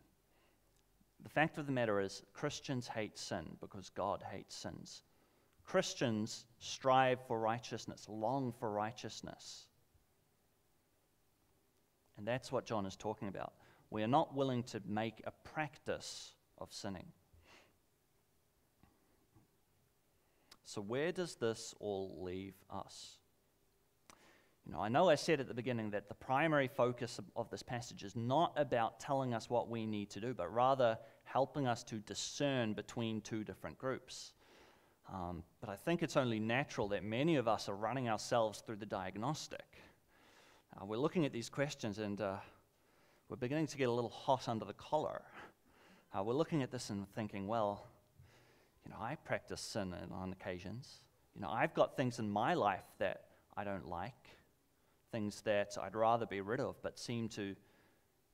The 1.23 1.29
fact 1.29 1.59
of 1.59 1.67
the 1.67 1.73
matter 1.73 2.01
is, 2.01 2.23
Christians 2.33 2.89
hate 2.89 3.19
sin 3.19 3.59
because 3.61 3.91
God 3.91 4.25
hates 4.33 4.57
sins. 4.57 5.03
Christians 5.67 6.47
strive 6.61 7.19
for 7.29 7.39
righteousness, 7.39 8.07
long 8.09 8.55
for 8.59 8.71
righteousness. 8.71 9.67
And 12.21 12.29
that's 12.29 12.53
what 12.53 12.67
John 12.67 12.85
is 12.85 12.97
talking 12.97 13.29
about. 13.29 13.55
We 13.89 14.03
are 14.03 14.07
not 14.07 14.37
willing 14.37 14.63
to 14.65 14.83
make 14.87 15.23
a 15.25 15.31
practice 15.31 16.35
of 16.59 16.71
sinning. 16.71 17.07
So, 20.65 20.83
where 20.83 21.13
does 21.13 21.37
this 21.37 21.75
all 21.81 22.19
leave 22.21 22.53
us? 22.69 23.17
You 24.67 24.73
know, 24.73 24.81
I 24.81 24.91
know 24.91 25.09
I 25.09 25.15
said 25.15 25.41
at 25.41 25.49
the 25.49 25.55
beginning 25.55 25.93
that 25.93 26.11
the 26.11 26.15
primary 26.15 26.69
focus 26.69 27.19
of, 27.19 27.25
of 27.37 27.49
this 27.49 27.63
passage 27.63 28.05
is 28.05 28.15
not 28.15 28.53
about 28.57 29.01
telling 29.01 29.33
us 29.33 29.49
what 29.49 29.71
we 29.71 29.87
need 29.87 30.11
to 30.11 30.21
do, 30.21 30.35
but 30.35 30.53
rather 30.53 30.99
helping 31.25 31.67
us 31.67 31.83
to 31.85 32.01
discern 32.01 32.75
between 32.75 33.23
two 33.23 33.45
different 33.45 33.79
groups. 33.79 34.35
Um, 35.11 35.43
but 35.63 35.71
I 35.71 35.77
think 35.77 36.03
it's 36.03 36.19
only 36.19 36.39
natural 36.39 36.89
that 36.89 37.03
many 37.03 37.37
of 37.37 37.49
us 37.49 37.71
are 37.71 37.75
running 37.75 38.11
ourselves 38.11 38.61
through 38.61 38.77
the 38.77 38.85
diagnostic. 38.85 39.65
Uh, 40.77 40.85
we're 40.85 40.97
looking 40.97 41.27
at 41.27 41.33
these 41.33 41.49
questions 41.49 41.99
and 41.99 42.21
uh, 42.21 42.37
we're 43.29 43.37
beginning 43.37 43.67
to 43.67 43.77
get 43.77 43.89
a 43.89 43.93
little 43.93 44.11
hot 44.11 44.49
under 44.49 44.65
the 44.65 44.73
collar. 44.73 45.23
Uh, 46.17 46.23
we're 46.23 46.35
looking 46.35 46.63
at 46.63 46.71
this 46.71 46.91
and 46.91 47.09
thinking, 47.15 47.49
well, 47.49 47.87
you 48.85 48.91
know, 48.91 48.99
I 49.01 49.17
practice 49.17 49.61
sin 49.61 49.95
on 50.13 50.33
occasions. 50.33 51.01
You 51.35 51.41
know, 51.41 51.51
I've 51.51 51.75
got 51.75 51.97
things 51.97 52.19
in 52.19 52.31
my 52.31 52.55
life 52.55 52.85
that 52.99 53.25
I 53.57 53.65
don't 53.65 53.89
like, 53.89 54.29
things 55.11 55.41
that 55.43 55.77
I'd 55.81 55.97
rather 55.97 56.27
be 56.27 56.41
rid 56.41 56.61
of 56.61 56.81
but 56.83 56.99
seem 56.99 57.29
to 57.31 57.57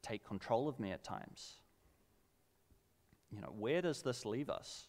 take 0.02 0.24
control 0.26 0.68
of 0.68 0.78
me 0.78 0.92
at 0.92 1.02
times. 1.02 1.54
You 3.32 3.40
know, 3.40 3.52
where 3.58 3.82
does 3.82 4.02
this 4.02 4.24
leave 4.24 4.50
us? 4.50 4.88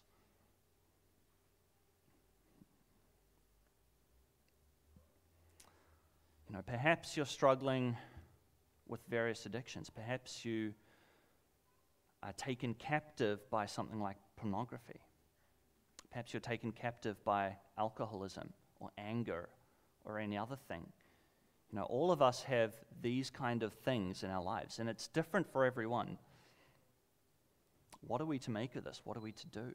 You 6.48 6.56
know, 6.56 6.62
perhaps 6.62 7.16
you're 7.16 7.26
struggling 7.26 7.96
with 8.86 9.00
various 9.08 9.44
addictions. 9.44 9.90
Perhaps 9.90 10.46
you 10.46 10.72
are 12.22 12.32
taken 12.32 12.72
captive 12.74 13.38
by 13.50 13.66
something 13.66 14.00
like 14.00 14.16
pornography. 14.36 15.00
Perhaps 16.10 16.32
you're 16.32 16.40
taken 16.40 16.72
captive 16.72 17.22
by 17.22 17.56
alcoholism 17.76 18.52
or 18.80 18.90
anger 18.96 19.50
or 20.06 20.18
any 20.18 20.38
other 20.38 20.56
thing. 20.68 20.86
You 21.70 21.78
know, 21.78 21.84
all 21.84 22.10
of 22.10 22.22
us 22.22 22.42
have 22.44 22.74
these 23.02 23.28
kind 23.28 23.62
of 23.62 23.74
things 23.74 24.22
in 24.22 24.30
our 24.30 24.42
lives, 24.42 24.78
and 24.78 24.88
it's 24.88 25.06
different 25.06 25.52
for 25.52 25.66
everyone. 25.66 26.16
What 28.00 28.22
are 28.22 28.26
we 28.26 28.38
to 28.38 28.50
make 28.50 28.74
of 28.74 28.84
this? 28.84 29.02
What 29.04 29.18
are 29.18 29.20
we 29.20 29.32
to 29.32 29.46
do? 29.48 29.74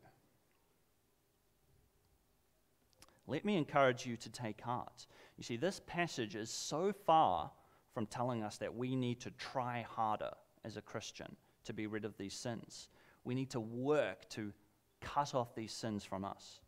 Let 3.27 3.45
me 3.45 3.55
encourage 3.55 4.05
you 4.05 4.17
to 4.17 4.29
take 4.29 4.61
heart. 4.61 5.07
You 5.37 5.43
see, 5.43 5.57
this 5.57 5.81
passage 5.85 6.35
is 6.35 6.49
so 6.49 6.93
far 7.05 7.51
from 7.93 8.05
telling 8.05 8.43
us 8.43 8.57
that 8.57 8.75
we 8.75 8.95
need 8.95 9.21
to 9.21 9.31
try 9.31 9.85
harder 9.89 10.31
as 10.65 10.77
a 10.77 10.81
Christian 10.81 11.35
to 11.65 11.73
be 11.73 11.87
rid 11.87 12.05
of 12.05 12.17
these 12.17 12.33
sins. 12.33 12.89
We 13.23 13.35
need 13.35 13.51
to 13.51 13.59
work 13.59 14.27
to 14.31 14.51
cut 14.99 15.33
off 15.33 15.55
these 15.55 15.71
sins 15.71 16.03
from 16.03 16.25
us. 16.25 16.59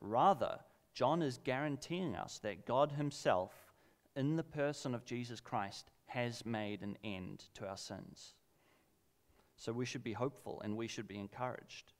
Rather, 0.00 0.58
John 0.94 1.22
is 1.22 1.38
guaranteeing 1.42 2.16
us 2.16 2.38
that 2.40 2.66
God 2.66 2.92
Himself, 2.92 3.52
in 4.16 4.36
the 4.36 4.42
person 4.42 4.94
of 4.94 5.04
Jesus 5.04 5.40
Christ, 5.40 5.90
has 6.06 6.44
made 6.44 6.82
an 6.82 6.98
end 7.04 7.44
to 7.54 7.66
our 7.66 7.76
sins. 7.76 8.34
So 9.56 9.72
we 9.72 9.86
should 9.86 10.02
be 10.02 10.12
hopeful 10.12 10.60
and 10.64 10.76
we 10.76 10.88
should 10.88 11.06
be 11.06 11.18
encouraged. 11.18 11.92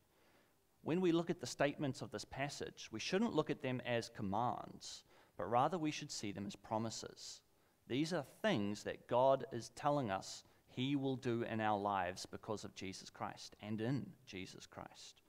When 0.83 1.01
we 1.01 1.13
look 1.13 1.31
at 1.31 1.41
the 1.41 1.47
statements 1.47 2.03
of 2.03 2.11
this 2.11 2.25
passage, 2.25 2.89
we 2.91 2.99
shouldn't 2.99 3.35
look 3.35 3.51
at 3.51 3.63
them 3.63 3.81
as 3.87 4.09
commands, 4.09 5.05
but 5.37 5.49
rather 5.49 5.79
we 5.79 5.93
should 5.93 6.11
see 6.11 6.33
them 6.33 6.47
as 6.47 6.57
promises. 6.57 7.41
These 7.87 8.13
are 8.13 8.25
things 8.43 8.83
that 8.85 9.07
God 9.07 9.45
is 9.53 9.71
telling 9.77 10.11
us 10.11 10.43
He 10.67 10.97
will 10.97 11.17
do 11.17 11.43
in 11.43 11.61
our 11.61 11.79
lives 11.79 12.27
because 12.27 12.65
of 12.65 12.75
Jesus 12.75 13.11
Christ 13.11 13.55
and 13.63 13.81
in 13.81 14.07
Jesus 14.27 14.67
Christ. 14.67 15.23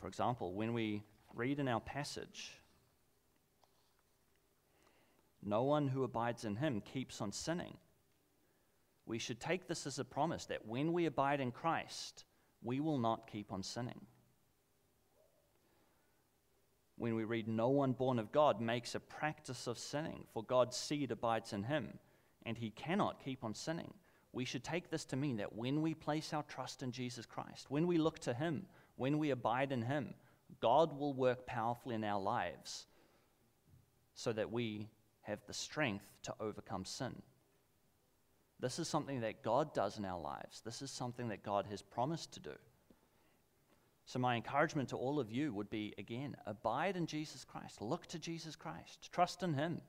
For 0.00 0.06
example, 0.06 0.54
when 0.54 0.72
we 0.72 1.02
read 1.34 1.58
in 1.58 1.68
our 1.68 1.80
passage, 1.80 2.52
no 5.42 5.64
one 5.64 5.88
who 5.88 6.04
abides 6.04 6.44
in 6.44 6.56
Him 6.56 6.80
keeps 6.80 7.20
on 7.20 7.32
sinning. 7.32 7.76
We 9.04 9.18
should 9.18 9.40
take 9.40 9.66
this 9.66 9.86
as 9.86 9.98
a 9.98 10.04
promise 10.04 10.46
that 10.46 10.66
when 10.66 10.92
we 10.92 11.06
abide 11.06 11.40
in 11.40 11.50
Christ, 11.50 12.24
we 12.62 12.80
will 12.80 12.98
not 12.98 13.30
keep 13.30 13.52
on 13.52 13.62
sinning. 13.62 14.00
When 16.96 17.14
we 17.14 17.24
read, 17.24 17.46
No 17.46 17.68
one 17.68 17.92
born 17.92 18.18
of 18.18 18.32
God 18.32 18.60
makes 18.60 18.94
a 18.94 19.00
practice 19.00 19.66
of 19.66 19.78
sinning, 19.78 20.24
for 20.32 20.42
God's 20.42 20.76
seed 20.76 21.12
abides 21.12 21.52
in 21.52 21.62
him, 21.62 21.98
and 22.44 22.58
he 22.58 22.70
cannot 22.70 23.22
keep 23.24 23.44
on 23.44 23.54
sinning. 23.54 23.94
We 24.32 24.44
should 24.44 24.64
take 24.64 24.90
this 24.90 25.04
to 25.06 25.16
mean 25.16 25.36
that 25.38 25.54
when 25.54 25.80
we 25.80 25.94
place 25.94 26.32
our 26.32 26.42
trust 26.42 26.82
in 26.82 26.92
Jesus 26.92 27.24
Christ, 27.24 27.70
when 27.70 27.86
we 27.86 27.98
look 27.98 28.18
to 28.20 28.34
him, 28.34 28.66
when 28.96 29.18
we 29.18 29.30
abide 29.30 29.72
in 29.72 29.82
him, 29.82 30.14
God 30.60 30.98
will 30.98 31.14
work 31.14 31.46
powerfully 31.46 31.94
in 31.94 32.04
our 32.04 32.20
lives 32.20 32.86
so 34.14 34.32
that 34.32 34.50
we 34.50 34.88
have 35.22 35.38
the 35.46 35.54
strength 35.54 36.04
to 36.24 36.34
overcome 36.40 36.84
sin. 36.84 37.22
This 38.60 38.78
is 38.78 38.88
something 38.88 39.20
that 39.20 39.42
God 39.42 39.72
does 39.72 39.98
in 39.98 40.04
our 40.04 40.20
lives. 40.20 40.62
This 40.64 40.82
is 40.82 40.90
something 40.90 41.28
that 41.28 41.44
God 41.44 41.66
has 41.70 41.80
promised 41.80 42.32
to 42.34 42.40
do. 42.40 42.54
So, 44.04 44.18
my 44.18 44.36
encouragement 44.36 44.88
to 44.88 44.96
all 44.96 45.20
of 45.20 45.30
you 45.30 45.52
would 45.52 45.70
be 45.70 45.94
again, 45.98 46.34
abide 46.46 46.96
in 46.96 47.06
Jesus 47.06 47.44
Christ. 47.44 47.82
Look 47.82 48.06
to 48.06 48.18
Jesus 48.18 48.56
Christ. 48.56 49.12
Trust 49.12 49.42
in 49.42 49.54
Him. 49.54 49.80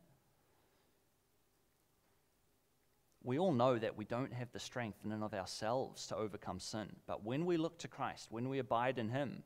We 3.24 3.40
all 3.40 3.54
know 3.54 3.78
that 3.78 3.98
we 3.98 4.06
don't 4.06 4.34
have 4.34 4.52
the 4.52 4.60
strength 4.60 5.00
in 5.04 5.12
and 5.12 5.24
of 5.24 5.34
ourselves 5.34 6.08
to 6.08 6.16
overcome 6.16 6.60
sin. 6.60 6.88
But 7.08 7.26
when 7.26 7.46
we 7.46 7.58
look 7.58 7.80
to 7.80 7.88
Christ, 7.88 8.28
when 8.30 8.50
we 8.50 8.60
abide 8.60 9.00
in 9.00 9.10
Him, 9.10 9.44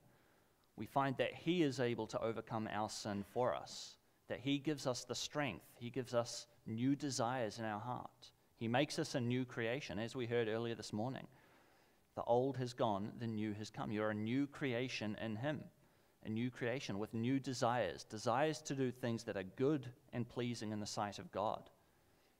we 0.76 0.86
find 0.86 1.16
that 1.18 1.34
He 1.34 1.64
is 1.64 1.80
able 1.80 2.08
to 2.08 2.22
overcome 2.22 2.68
our 2.72 2.90
sin 2.90 3.24
for 3.32 3.56
us, 3.56 3.98
that 4.28 4.40
He 4.42 4.58
gives 4.58 4.86
us 4.88 5.04
the 5.06 5.16
strength, 5.16 5.66
He 5.76 5.90
gives 5.90 6.14
us 6.14 6.48
new 6.66 6.96
desires 6.96 7.60
in 7.60 7.66
our 7.66 7.80
heart. 7.80 8.32
He 8.63 8.69
makes 8.69 8.97
us 8.97 9.13
a 9.13 9.19
new 9.19 9.43
creation, 9.43 9.99
as 9.99 10.15
we 10.15 10.26
heard 10.26 10.47
earlier 10.47 10.73
this 10.73 10.93
morning. 10.93 11.28
The 12.15 12.23
old 12.23 12.56
has 12.60 12.71
gone, 12.71 13.12
the 13.19 13.28
new 13.28 13.52
has 13.56 13.69
come. 13.69 13.91
You're 13.91 14.12
a 14.12 14.15
new 14.15 14.47
creation 14.47 15.17
in 15.21 15.36
Him, 15.36 15.65
a 16.26 16.30
new 16.30 16.49
creation 16.49 16.97
with 16.97 17.13
new 17.13 17.41
desires, 17.41 18.06
desires 18.06 18.62
to 18.62 18.73
do 18.73 18.89
things 18.89 19.26
that 19.26 19.36
are 19.36 19.43
good 19.43 19.88
and 20.13 20.30
pleasing 20.30 20.71
in 20.71 20.80
the 20.80 20.86
sight 20.86 21.19
of 21.19 21.30
God. 21.34 21.69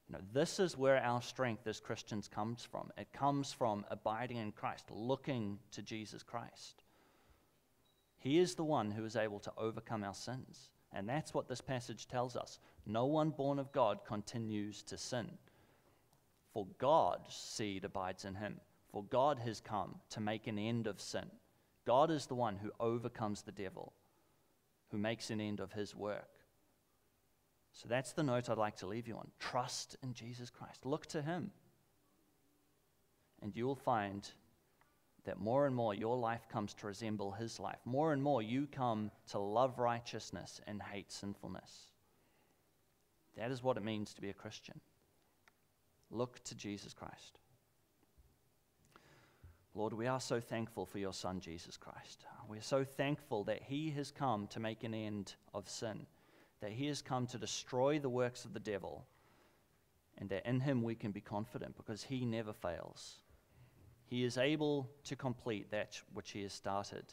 You 0.08 0.14
know, 0.14 0.22
this 0.32 0.62
is 0.62 0.78
where 0.78 1.04
our 1.04 1.22
strength 1.22 1.68
as 1.68 1.82
Christians 1.82 2.30
comes 2.30 2.64
from. 2.64 2.90
It 2.98 3.12
comes 3.12 3.52
from 3.52 3.84
abiding 3.92 4.38
in 4.38 4.54
Christ, 4.54 4.86
looking 4.92 5.60
to 5.72 5.82
Jesus 5.82 6.24
Christ. 6.24 6.84
He 8.18 8.40
is 8.40 8.56
the 8.56 8.64
one 8.64 8.92
who 8.92 9.04
is 9.04 9.18
able 9.18 9.40
to 9.40 9.52
overcome 9.58 10.06
our 10.06 10.14
sins. 10.14 10.70
And 10.94 11.10
that's 11.10 11.34
what 11.34 11.50
this 11.50 11.60
passage 11.60 12.08
tells 12.08 12.38
us. 12.38 12.60
No 12.86 13.08
one 13.08 13.32
born 13.32 13.60
of 13.60 13.74
God 13.74 14.06
continues 14.06 14.84
to 14.84 14.98
sin 14.98 15.30
for 16.54 16.68
God's 16.78 17.34
seed 17.34 17.84
abides 17.84 18.26
in 18.26 18.36
him. 18.36 18.60
For 18.92 19.04
God 19.04 19.40
has 19.40 19.60
come 19.60 19.96
to 20.12 20.22
make 20.22 20.46
an 20.46 20.60
end 20.60 20.86
of 20.86 21.02
sin. 21.02 21.26
God 21.86 22.12
is 22.12 22.28
the 22.28 22.36
one 22.36 22.56
who 22.56 22.72
overcomes 22.80 23.42
the 23.42 23.52
devil, 23.52 23.94
who 24.92 24.98
makes 24.98 25.32
an 25.32 25.42
end 25.42 25.60
of 25.60 25.74
his 25.74 25.96
work. 25.96 26.30
So 27.74 27.88
that's 27.90 28.14
the 28.14 28.22
note 28.22 28.50
I'd 28.50 28.58
like 28.58 28.78
to 28.78 28.88
leave 28.88 29.08
you 29.08 29.16
on. 29.16 29.32
Trust 29.40 29.98
in 30.04 30.14
Jesus 30.14 30.52
Christ. 30.52 30.86
Look 30.86 31.08
to 31.08 31.24
him. 31.24 31.50
And 33.42 33.56
you 33.56 33.66
will 33.66 33.76
find 33.76 34.30
that 35.26 35.40
more 35.40 35.66
and 35.66 35.76
more 35.76 35.96
your 35.96 36.16
life 36.16 36.48
comes 36.52 36.76
to 36.76 36.88
resemble 36.88 37.32
his 37.32 37.60
life. 37.60 37.80
More 37.84 38.14
and 38.14 38.22
more 38.22 38.44
you 38.44 38.68
come 38.72 39.10
to 39.32 39.40
love 39.40 39.80
righteousness 39.80 40.62
and 40.68 40.82
hate 40.82 41.12
sinfulness. 41.12 41.88
That 43.38 43.50
is 43.50 43.64
what 43.64 43.78
it 43.78 43.84
means 43.84 44.14
to 44.14 44.22
be 44.22 44.30
a 44.30 44.34
Christian. 44.34 44.80
Look 46.14 46.44
to 46.44 46.56
Jesus 46.56 46.94
Christ. 46.94 47.40
Lord, 49.74 49.94
we 49.94 50.06
are 50.06 50.20
so 50.20 50.40
thankful 50.40 50.86
for 50.86 51.00
your 51.00 51.14
Son, 51.14 51.40
Jesus 51.40 51.76
Christ. 51.76 52.26
We 52.48 52.60
are 52.60 52.62
so 52.62 52.84
thankful 52.84 53.44
that 53.46 53.64
he 53.64 53.90
has 53.92 54.12
come 54.12 54.46
to 54.48 54.60
make 54.60 54.84
an 54.84 54.94
end 54.94 55.34
of 55.56 55.68
sin, 55.68 56.06
that 56.62 56.72
he 56.72 56.86
has 56.88 57.02
come 57.02 57.26
to 57.28 57.40
destroy 57.40 57.98
the 57.98 58.10
works 58.10 58.46
of 58.46 58.54
the 58.54 58.60
devil, 58.60 59.08
and 60.20 60.30
that 60.30 60.46
in 60.46 60.60
him 60.60 60.84
we 60.84 60.94
can 60.94 61.12
be 61.12 61.22
confident 61.22 61.76
because 61.76 62.04
he 62.04 62.26
never 62.26 62.54
fails. 62.54 63.16
He 64.06 64.24
is 64.24 64.38
able 64.38 64.92
to 65.06 65.16
complete 65.16 65.72
that 65.72 66.00
which 66.14 66.30
he 66.30 66.44
has 66.44 66.54
started. 66.54 67.06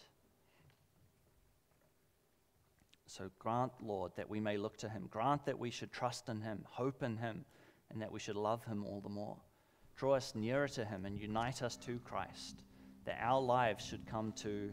So 3.07 3.31
grant, 3.39 3.73
Lord, 3.83 4.13
that 4.17 4.29
we 4.29 4.41
may 4.41 4.59
look 4.59 4.77
to 4.79 4.89
him. 4.91 5.09
Grant 5.11 5.47
that 5.47 5.59
we 5.59 5.71
should 5.71 5.91
trust 5.91 6.29
in 6.29 6.43
him, 6.43 6.67
hope 6.69 7.03
in 7.03 7.17
him 7.17 7.47
and 7.91 8.01
that 8.01 8.13
we 8.13 8.21
should 8.21 8.37
love 8.37 8.65
him 8.65 8.85
all 8.85 9.01
the 9.01 9.09
more. 9.09 9.37
Draw 9.97 10.15
us 10.15 10.35
nearer 10.35 10.69
to 10.69 10.85
him 10.85 11.05
and 11.05 11.19
unite 11.19 11.63
us 11.63 11.77
to 11.79 11.99
Christ, 12.01 12.63
that 13.05 13.19
our 13.21 13.41
lives 13.41 13.85
should 13.85 14.07
come 14.07 14.33
to 14.39 14.73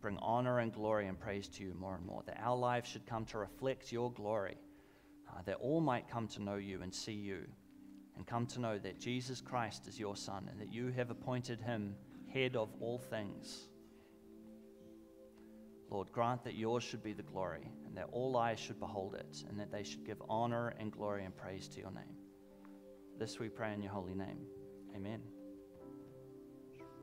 bring 0.00 0.18
honor 0.18 0.58
and 0.58 0.72
glory 0.72 1.06
and 1.06 1.18
praise 1.18 1.48
to 1.48 1.64
you 1.64 1.74
more 1.74 1.94
and 1.94 2.04
more, 2.04 2.22
that 2.26 2.40
our 2.42 2.56
lives 2.56 2.88
should 2.88 3.06
come 3.06 3.24
to 3.26 3.38
reflect 3.38 3.92
your 3.92 4.12
glory, 4.12 4.56
uh, 5.28 5.42
that 5.46 5.56
all 5.56 5.80
might 5.80 6.08
come 6.08 6.28
to 6.28 6.42
know 6.42 6.56
you 6.56 6.82
and 6.82 6.94
see 6.94 7.12
you, 7.12 7.44
and 8.16 8.26
come 8.26 8.46
to 8.46 8.60
know 8.60 8.78
that 8.78 9.00
Jesus 9.00 9.40
Christ 9.40 9.86
is 9.88 9.98
your 9.98 10.16
Son 10.16 10.48
and 10.50 10.60
that 10.60 10.72
you 10.72 10.92
have 10.92 11.10
appointed 11.10 11.60
him 11.60 11.94
head 12.32 12.56
of 12.56 12.68
all 12.80 12.98
things. 12.98 13.68
Lord, 15.90 16.10
grant 16.10 16.42
that 16.44 16.54
yours 16.54 16.82
should 16.82 17.02
be 17.02 17.12
the 17.12 17.22
glory, 17.22 17.70
and 17.86 17.94
that 17.98 18.08
all 18.12 18.36
eyes 18.38 18.58
should 18.58 18.80
behold 18.80 19.14
it, 19.14 19.44
and 19.48 19.60
that 19.60 19.70
they 19.70 19.82
should 19.82 20.06
give 20.06 20.22
honor 20.26 20.74
and 20.78 20.90
glory 20.90 21.24
and 21.24 21.36
praise 21.36 21.68
to 21.68 21.80
your 21.80 21.90
name. 21.90 22.16
This 23.18 23.38
we 23.38 23.48
pray 23.48 23.72
in 23.72 23.82
your 23.82 23.92
holy 23.92 24.14
name. 24.14 24.38
Amen. 24.96 25.31